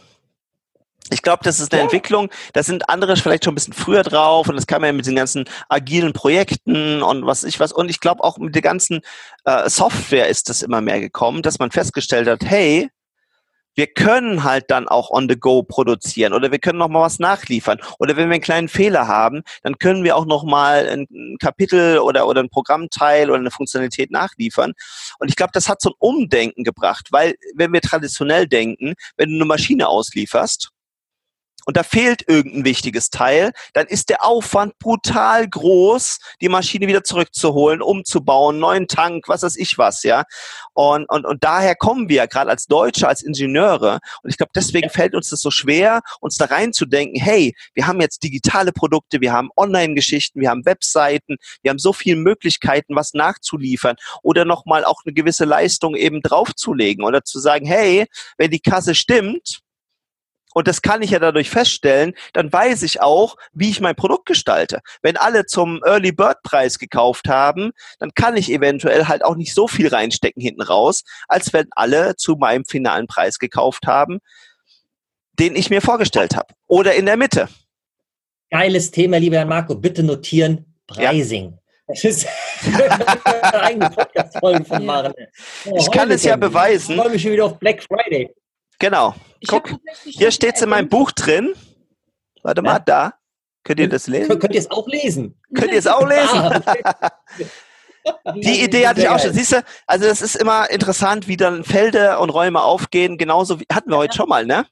Ich 1.10 1.22
glaube, 1.22 1.40
das 1.44 1.60
ist 1.60 1.72
eine. 1.72 1.82
Entwicklung. 1.82 2.30
Da 2.52 2.62
sind 2.62 2.88
andere 2.88 3.16
vielleicht 3.16 3.44
schon 3.44 3.52
ein 3.52 3.54
bisschen 3.54 3.72
früher 3.72 4.02
drauf 4.02 4.48
und 4.48 4.56
das 4.56 4.66
kam 4.66 4.84
ja 4.84 4.92
mit 4.92 5.06
den 5.06 5.16
ganzen 5.16 5.44
agilen 5.68 6.12
Projekten 6.12 7.02
und 7.02 7.26
was 7.26 7.44
ich 7.44 7.60
was. 7.60 7.72
Und 7.72 7.88
ich 7.88 8.00
glaube 8.00 8.24
auch 8.24 8.38
mit 8.38 8.54
der 8.54 8.62
ganzen 8.62 9.00
äh, 9.44 9.68
Software 9.68 10.28
ist 10.28 10.48
das 10.48 10.62
immer 10.62 10.80
mehr 10.80 11.00
gekommen, 11.00 11.42
dass 11.42 11.58
man 11.58 11.70
festgestellt 11.70 12.28
hat, 12.28 12.44
hey, 12.44 12.90
wir 13.78 13.86
können 13.86 14.42
halt 14.42 14.72
dann 14.72 14.88
auch 14.88 15.10
on 15.10 15.28
the 15.28 15.38
go 15.38 15.62
produzieren 15.62 16.32
oder 16.32 16.50
wir 16.50 16.58
können 16.58 16.80
noch 16.80 16.88
mal 16.88 17.02
was 17.02 17.20
nachliefern 17.20 17.78
oder 18.00 18.16
wenn 18.16 18.28
wir 18.28 18.34
einen 18.34 18.42
kleinen 18.42 18.68
Fehler 18.68 19.06
haben, 19.06 19.42
dann 19.62 19.78
können 19.78 20.02
wir 20.02 20.16
auch 20.16 20.26
noch 20.26 20.42
mal 20.42 20.88
ein, 20.88 21.06
ein 21.12 21.36
Kapitel 21.38 21.98
oder 21.98 22.26
oder 22.26 22.42
ein 22.42 22.50
Programmteil 22.50 23.30
oder 23.30 23.38
eine 23.38 23.52
Funktionalität 23.52 24.10
nachliefern. 24.10 24.72
Und 25.20 25.28
ich 25.28 25.36
glaube, 25.36 25.52
das 25.54 25.68
hat 25.68 25.80
so 25.80 25.90
ein 25.90 25.96
Umdenken 25.98 26.64
gebracht, 26.64 27.06
weil 27.12 27.36
wenn 27.54 27.72
wir 27.72 27.80
traditionell 27.80 28.48
denken, 28.48 28.94
wenn 29.16 29.28
du 29.28 29.36
eine 29.36 29.44
Maschine 29.44 29.86
auslieferst 29.86 30.72
und 31.68 31.76
da 31.76 31.82
fehlt 31.82 32.26
irgendein 32.26 32.64
wichtiges 32.64 33.10
Teil, 33.10 33.52
dann 33.74 33.86
ist 33.88 34.08
der 34.08 34.24
Aufwand 34.24 34.78
brutal 34.78 35.46
groß, 35.46 36.18
die 36.40 36.48
Maschine 36.48 36.86
wieder 36.86 37.04
zurückzuholen, 37.04 37.82
umzubauen, 37.82 38.58
neuen 38.58 38.88
Tank, 38.88 39.28
was 39.28 39.42
weiß 39.42 39.56
ich 39.56 39.76
was, 39.76 40.02
ja. 40.02 40.24
Und, 40.72 41.04
und, 41.10 41.26
und 41.26 41.44
daher 41.44 41.76
kommen 41.76 42.08
wir 42.08 42.26
gerade 42.26 42.48
als 42.48 42.68
Deutsche, 42.68 43.06
als 43.06 43.22
Ingenieure. 43.22 43.98
Und 44.22 44.30
ich 44.30 44.38
glaube, 44.38 44.52
deswegen 44.54 44.88
fällt 44.88 45.14
uns 45.14 45.28
das 45.28 45.42
so 45.42 45.50
schwer, 45.50 46.00
uns 46.20 46.36
da 46.38 46.46
reinzudenken, 46.46 47.20
hey, 47.20 47.54
wir 47.74 47.86
haben 47.86 48.00
jetzt 48.00 48.22
digitale 48.22 48.72
Produkte, 48.72 49.20
wir 49.20 49.34
haben 49.34 49.50
Online-Geschichten, 49.54 50.40
wir 50.40 50.48
haben 50.48 50.64
Webseiten, 50.64 51.36
wir 51.60 51.68
haben 51.68 51.78
so 51.78 51.92
viele 51.92 52.16
Möglichkeiten, 52.16 52.96
was 52.96 53.12
nachzuliefern 53.12 53.96
oder 54.22 54.46
nochmal 54.46 54.86
auch 54.86 55.02
eine 55.04 55.12
gewisse 55.12 55.44
Leistung 55.44 55.96
eben 55.96 56.22
draufzulegen 56.22 57.04
oder 57.04 57.24
zu 57.24 57.38
sagen, 57.38 57.66
hey, 57.66 58.06
wenn 58.38 58.50
die 58.50 58.60
Kasse 58.60 58.94
stimmt, 58.94 59.60
und 60.58 60.66
das 60.68 60.82
kann 60.82 61.02
ich 61.02 61.10
ja 61.12 61.18
dadurch 61.20 61.50
feststellen, 61.50 62.14
dann 62.32 62.52
weiß 62.52 62.82
ich 62.82 63.00
auch, 63.00 63.36
wie 63.52 63.70
ich 63.70 63.80
mein 63.80 63.94
Produkt 63.94 64.26
gestalte. 64.26 64.80
Wenn 65.02 65.16
alle 65.16 65.46
zum 65.46 65.80
Early 65.86 66.10
Bird 66.12 66.42
Preis 66.42 66.78
gekauft 66.78 67.28
haben, 67.28 67.70
dann 68.00 68.10
kann 68.14 68.36
ich 68.36 68.50
eventuell 68.50 69.06
halt 69.06 69.24
auch 69.24 69.36
nicht 69.36 69.54
so 69.54 69.68
viel 69.68 69.86
reinstecken 69.88 70.42
hinten 70.42 70.62
raus, 70.62 71.04
als 71.28 71.52
wenn 71.52 71.66
alle 71.70 72.16
zu 72.16 72.34
meinem 72.34 72.64
finalen 72.64 73.06
Preis 73.06 73.38
gekauft 73.38 73.86
haben, 73.86 74.18
den 75.38 75.54
ich 75.54 75.70
mir 75.70 75.80
vorgestellt 75.80 76.34
habe. 76.36 76.52
Oder 76.66 76.94
in 76.96 77.06
der 77.06 77.16
Mitte. 77.16 77.48
Geiles 78.50 78.90
Thema, 78.90 79.18
lieber 79.18 79.36
Herr 79.36 79.46
Marco. 79.46 79.76
Bitte 79.76 80.02
notieren. 80.02 80.74
Ja. 80.96 81.10
Pricing. 81.10 81.56
Das 81.86 82.02
ist 82.04 82.26
eine 83.42 83.62
eigene 83.62 83.90
Podcast-Folge 83.90 84.64
von 84.64 84.80
Ja. 84.80 84.86
machen. 84.86 85.14
Ich 85.76 85.90
kann 85.90 86.10
es 86.10 86.24
ja 86.24 86.34
Ich 86.34 86.40
beweisen. 86.40 86.96
freue 86.96 87.10
mich 87.10 87.22
schon 87.22 87.32
wieder 87.32 87.44
auf 87.44 87.58
Black 87.58 87.82
Friday. 87.82 88.34
Genau. 88.78 89.14
Ich 89.40 89.48
Guck, 89.48 89.68
hier 90.04 90.26
noch 90.28 90.32
steht's 90.32 90.60
in 90.60 90.64
eine 90.72 90.82
meinem 90.82 90.88
Buch 90.88 91.10
drin. 91.12 91.54
Warte 92.42 92.62
mal, 92.62 92.74
Ja. 92.74 92.78
da. 92.80 93.14
Könnt 93.64 93.80
ihr 93.80 93.88
das 93.88 94.06
lesen? 94.06 94.38
Könnt, 94.38 94.54
ihr 94.54 94.60
es 94.60 94.70
auch 94.70 94.86
lesen? 94.88 95.38
Könnt 95.54 95.72
ihr 95.72 95.78
es 95.78 95.86
auch 95.86 96.06
lesen? 96.06 96.64
Ah. 98.24 98.32
Die 98.32 98.62
Idee 98.64 98.86
hatte 98.86 99.00
ich 99.02 99.08
auch 99.08 99.18
schon. 99.18 99.34
Siehst 99.34 99.52
du, 99.52 99.62
also 99.86 100.06
das 100.06 100.22
ist 100.22 100.36
immer 100.36 100.70
interessant, 100.70 101.28
wie 101.28 101.36
dann 101.36 101.62
Felder 101.64 102.20
und 102.20 102.30
Räume 102.30 102.62
aufgehen. 102.62 103.18
Genauso 103.18 103.60
wie, 103.60 103.66
hatten 103.70 103.90
wir 103.90 103.98
heute 103.98 104.16
schon 104.16 104.28
mal, 104.30 104.46
ne? 104.46 104.66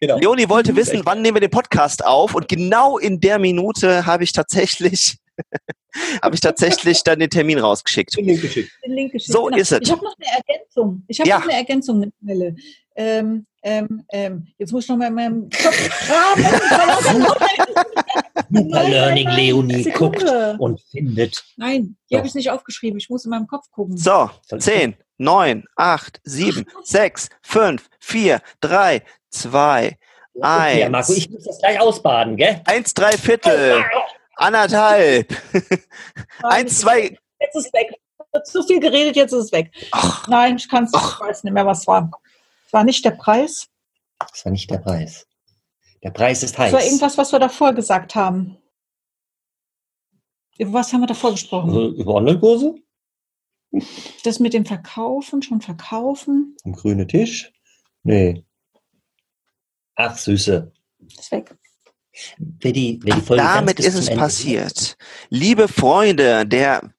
Genau. 0.00 0.16
Leonie 0.16 0.48
wollte 0.48 0.72
Mhm, 0.72 0.76
wissen, 0.76 1.02
wann 1.04 1.20
nehmen 1.20 1.36
wir 1.36 1.40
den 1.42 1.50
Podcast 1.50 2.02
auf 2.02 2.34
und 2.34 2.48
genau 2.48 2.96
in 2.96 3.20
der 3.20 3.38
Minute 3.38 4.06
habe 4.06 4.24
ich 4.24 4.32
tatsächlich 4.32 5.18
habe 6.22 6.34
ich 6.34 6.40
tatsächlich 6.40 7.02
dann 7.02 7.18
den 7.18 7.30
Termin 7.30 7.58
rausgeschickt. 7.58 8.16
Den 8.16 8.24
Link 8.26 8.40
geschickt. 8.42 8.70
Den 8.84 8.92
Link 8.92 9.12
geschickt. 9.12 9.32
So 9.32 9.48
ist 9.48 9.72
es. 9.72 9.80
Ich 9.82 9.90
habe 9.90 10.04
noch 10.04 10.14
eine 10.18 10.26
Ergänzung. 10.46 11.02
Ich 11.08 11.18
habe 11.20 11.28
Ja. 11.28 11.38
noch 11.38 11.44
eine 11.48 11.54
Ergänzung 11.54 11.98
mit 12.00 12.12
Melle. 12.20 12.54
Ähm, 12.96 13.46
ähm, 13.62 14.04
ähm, 14.12 14.46
jetzt 14.58 14.72
muss 14.72 14.84
ich 14.84 14.90
noch 14.90 14.96
mal 14.96 15.08
in 15.08 15.14
meinem 15.14 15.50
Kopf 15.50 16.06
graben. 16.06 16.44
Super 18.52 18.88
Learning, 18.88 19.28
Leonie 19.28 19.82
Sekunde. 19.84 20.18
guckt 20.18 20.60
und 20.60 20.80
findet. 20.90 21.44
Nein, 21.56 21.96
die 22.10 22.16
habe 22.16 22.26
ich 22.26 22.34
nicht 22.34 22.50
aufgeschrieben. 22.50 22.98
Ich 22.98 23.08
muss 23.08 23.24
in 23.24 23.30
meinem 23.30 23.46
Kopf 23.46 23.70
gucken. 23.70 23.96
So, 23.96 24.30
Soll 24.46 24.58
ich 24.58 24.64
10, 24.64 24.96
9, 25.18 25.64
8, 25.76 26.20
7, 26.24 26.64
6, 26.84 27.28
5, 27.42 27.88
4, 28.00 28.40
3, 28.60 29.02
2, 29.30 29.96
Ja, 30.34 30.88
Marco, 30.88 31.12
Eins. 31.12 31.18
ich 31.18 31.30
muss 31.30 31.44
das 31.44 31.58
gleich 31.58 31.78
ausbaden, 31.80 32.36
gell? 32.36 32.60
1, 32.66 32.94
3 32.94 33.12
Viertel, 33.12 33.84
anderthalb, 34.36 35.28
1, 36.42 36.80
2. 36.80 37.16
Jetzt 37.40 37.56
ist 37.56 37.66
es 37.66 37.72
weg. 37.72 37.94
Zu 38.44 38.62
viel 38.62 38.78
geredet, 38.80 39.16
jetzt 39.16 39.32
ist 39.32 39.46
es 39.46 39.52
weg. 39.52 39.72
Ach, 39.90 40.28
Nein, 40.28 40.56
ich 40.56 40.68
kann 40.68 40.84
es 40.84 41.42
nicht 41.42 41.52
mehr, 41.52 41.66
was 41.66 41.86
war. 41.86 42.10
Es 42.66 42.72
war 42.72 42.84
nicht 42.84 43.04
der 43.04 43.10
Preis. 43.12 43.68
Das 44.18 44.44
war 44.44 44.52
nicht 44.52 44.70
der 44.70 44.78
Preis. 44.78 45.26
Der 46.02 46.10
Preis 46.10 46.42
ist 46.42 46.52
Es 46.52 46.58
heiß. 46.58 46.72
war 46.72 46.82
irgendwas, 46.84 47.18
was 47.18 47.32
wir 47.32 47.38
davor 47.40 47.72
gesagt 47.74 48.14
haben. 48.14 48.56
Über 50.58 50.74
was 50.74 50.92
haben 50.92 51.00
wir 51.00 51.06
davor 51.08 51.32
gesprochen? 51.32 51.70
Über 51.70 51.80
über 51.86 52.14
Online-Kurse? 52.14 52.74
Das 54.24 54.38
mit 54.40 54.52
dem 54.54 54.64
Verkaufen, 54.66 55.42
schon 55.42 55.60
verkaufen, 55.60 56.56
Am 56.64 56.72
grünen 56.72 57.06
Tisch? 57.08 57.52
Nee. 58.02 58.44
Ach, 59.96 60.16
Süße. 60.16 60.72
ist 61.06 61.30
weg. 61.32 61.56
Wer 62.38 62.72
die, 62.72 63.00
wer 63.02 63.16
die 63.16 63.20
Folge 63.20 63.42
damit 63.42 63.80
ist 63.80 63.94
es 63.94 64.08
Ende 64.08 64.20
passiert. 64.20 64.96
Liebe 65.28 65.68
Freunde 65.68 66.46
der 66.46 66.92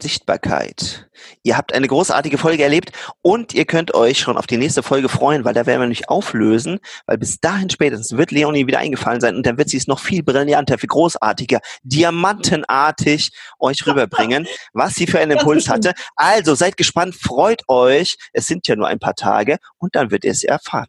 Sichtbarkeit, 0.00 1.08
ihr 1.42 1.56
habt 1.56 1.72
eine 1.72 1.88
großartige 1.88 2.38
Folge 2.38 2.62
erlebt 2.62 2.92
und 3.22 3.54
ihr 3.54 3.64
könnt 3.64 3.94
euch 3.94 4.18
schon 4.18 4.36
auf 4.36 4.46
die 4.46 4.56
nächste 4.56 4.82
Folge 4.82 5.08
freuen, 5.08 5.44
weil 5.44 5.54
da 5.54 5.66
werden 5.66 5.80
wir 5.80 5.86
nämlich 5.86 6.08
auflösen, 6.08 6.78
weil 7.06 7.18
bis 7.18 7.40
dahin 7.40 7.70
spätestens 7.70 8.16
wird 8.16 8.30
Leonie 8.30 8.66
wieder 8.66 8.78
eingefallen 8.78 9.20
sein 9.20 9.34
und 9.34 9.46
dann 9.46 9.58
wird 9.58 9.70
sie 9.70 9.76
es 9.76 9.86
noch 9.86 9.98
viel 9.98 10.22
brillanter, 10.22 10.78
viel 10.78 10.88
großartiger, 10.88 11.60
diamantenartig 11.82 13.30
euch 13.58 13.86
rüberbringen, 13.86 14.46
was 14.72 14.94
sie 14.94 15.06
für 15.06 15.20
einen 15.20 15.32
Impuls 15.32 15.68
hatte. 15.68 15.94
Also 16.16 16.54
seid 16.54 16.76
gespannt, 16.76 17.14
freut 17.14 17.62
euch, 17.68 18.16
es 18.32 18.46
sind 18.46 18.68
ja 18.68 18.76
nur 18.76 18.88
ein 18.88 18.98
paar 18.98 19.14
Tage 19.14 19.58
und 19.78 19.94
dann 19.94 20.10
wird 20.10 20.24
ihr 20.24 20.32
es 20.32 20.44
erfahren. 20.44 20.88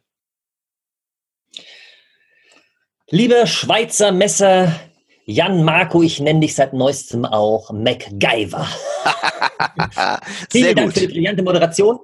Liebe 3.12 3.48
Schweizer 3.48 4.12
Messer, 4.12 4.72
Jan 5.26 5.64
Marco, 5.64 6.04
ich 6.04 6.20
nenne 6.20 6.42
dich 6.42 6.54
seit 6.54 6.74
neuestem 6.74 7.26
auch 7.26 7.72
MacGyver. 7.72 8.68
Vielen 10.52 10.64
Sehr 10.66 10.76
Dank 10.76 10.94
für 10.94 11.00
die 11.00 11.06
gut. 11.08 11.16
brillante 11.16 11.42
Moderation. 11.42 11.98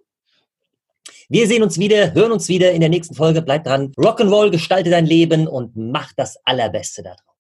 Wir 1.30 1.48
sehen 1.48 1.62
uns 1.62 1.78
wieder, 1.78 2.12
hören 2.16 2.32
uns 2.32 2.48
wieder 2.48 2.72
in 2.72 2.80
der 2.80 2.90
nächsten 2.90 3.14
Folge. 3.14 3.44
Bleibt 3.44 3.68
dran. 3.68 3.92
Rock'n'Roll, 3.98 4.50
gestalte 4.50 4.90
dein 4.90 5.06
Leben 5.06 5.48
und 5.48 5.76
mach 5.76 6.12
das 6.14 6.38
Allerbeste 6.44 7.04
da 7.04 7.12
drauf. 7.12 7.36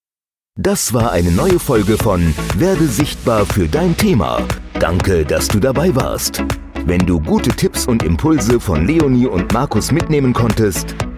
Das 0.57 0.93
war 0.93 1.11
eine 1.11 1.31
neue 1.31 1.59
Folge 1.59 1.97
von 1.97 2.35
Werde 2.57 2.85
sichtbar 2.87 3.47
für 3.47 3.67
dein 3.67 3.97
Thema. 3.97 4.47
Danke, 4.79 5.25
dass 5.25 5.47
du 5.47 5.59
dabei 5.59 5.95
warst. 5.95 6.43
Wenn 6.85 7.03
du 7.05 7.19
gute 7.19 7.49
Tipps 7.49 7.87
und 7.87 8.03
Impulse 8.03 8.59
von 8.59 8.85
Leonie 8.85 9.25
und 9.25 9.51
Markus 9.53 9.91
mitnehmen 9.91 10.33
konntest, 10.33 10.95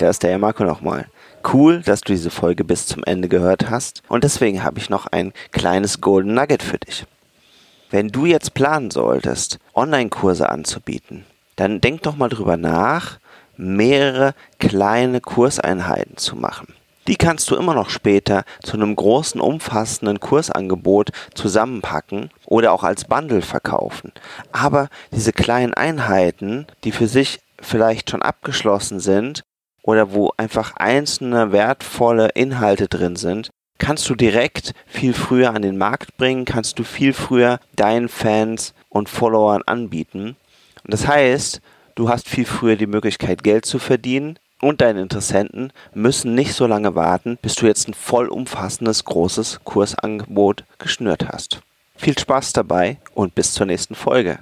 da 0.00 0.10
ist 0.10 0.22
der 0.22 0.38
Marco 0.38 0.64
nochmal. 0.64 1.06
Cool, 1.52 1.80
dass 1.82 2.00
du 2.00 2.12
diese 2.12 2.30
Folge 2.30 2.64
bis 2.64 2.86
zum 2.86 3.04
Ende 3.04 3.28
gehört 3.28 3.70
hast 3.70 4.02
und 4.08 4.24
deswegen 4.24 4.62
habe 4.62 4.78
ich 4.78 4.90
noch 4.90 5.06
ein 5.06 5.32
kleines 5.52 6.00
Golden 6.00 6.34
Nugget 6.34 6.62
für 6.62 6.78
dich. 6.78 7.06
Wenn 7.90 8.08
du 8.08 8.26
jetzt 8.26 8.54
planen 8.54 8.90
solltest, 8.90 9.58
Online-Kurse 9.74 10.48
anzubieten, 10.48 11.24
dann 11.54 11.80
denk 11.80 12.02
doch 12.02 12.16
mal 12.16 12.28
drüber 12.28 12.56
nach, 12.56 13.18
mehrere 13.56 14.34
kleine 14.58 15.20
Kurseinheiten 15.20 16.16
zu 16.16 16.36
machen. 16.36 16.74
Die 17.06 17.16
kannst 17.16 17.48
du 17.50 17.56
immer 17.56 17.74
noch 17.74 17.88
später 17.88 18.44
zu 18.62 18.76
einem 18.76 18.96
großen, 18.96 19.40
umfassenden 19.40 20.18
Kursangebot 20.18 21.10
zusammenpacken 21.34 22.30
oder 22.44 22.72
auch 22.72 22.82
als 22.82 23.04
Bundle 23.04 23.42
verkaufen. 23.42 24.12
Aber 24.50 24.88
diese 25.12 25.32
kleinen 25.32 25.72
Einheiten, 25.72 26.66
die 26.82 26.90
für 26.90 27.06
sich 27.06 27.38
vielleicht 27.60 28.10
schon 28.10 28.22
abgeschlossen 28.22 28.98
sind 28.98 29.44
oder 29.86 30.12
wo 30.12 30.32
einfach 30.36 30.74
einzelne 30.76 31.52
wertvolle 31.52 32.28
Inhalte 32.34 32.88
drin 32.88 33.16
sind, 33.16 33.50
kannst 33.78 34.08
du 34.10 34.14
direkt 34.14 34.74
viel 34.86 35.14
früher 35.14 35.54
an 35.54 35.62
den 35.62 35.78
Markt 35.78 36.16
bringen, 36.18 36.44
kannst 36.44 36.78
du 36.78 36.84
viel 36.84 37.12
früher 37.12 37.60
deinen 37.76 38.08
Fans 38.08 38.74
und 38.90 39.08
Followern 39.08 39.62
anbieten. 39.64 40.36
Und 40.84 40.92
das 40.92 41.06
heißt, 41.06 41.60
du 41.94 42.08
hast 42.08 42.28
viel 42.28 42.44
früher 42.44 42.76
die 42.76 42.86
Möglichkeit, 42.86 43.42
Geld 43.42 43.64
zu 43.64 43.78
verdienen 43.78 44.38
und 44.60 44.80
deine 44.80 45.02
Interessenten 45.02 45.72
müssen 45.94 46.34
nicht 46.34 46.54
so 46.54 46.66
lange 46.66 46.94
warten, 46.94 47.38
bis 47.40 47.54
du 47.54 47.66
jetzt 47.66 47.88
ein 47.88 47.94
vollumfassendes 47.94 49.04
großes 49.04 49.60
Kursangebot 49.64 50.64
geschnürt 50.78 51.28
hast. 51.28 51.60
Viel 51.96 52.18
Spaß 52.18 52.52
dabei 52.54 52.98
und 53.14 53.34
bis 53.34 53.52
zur 53.52 53.66
nächsten 53.66 53.94
Folge. 53.94 54.38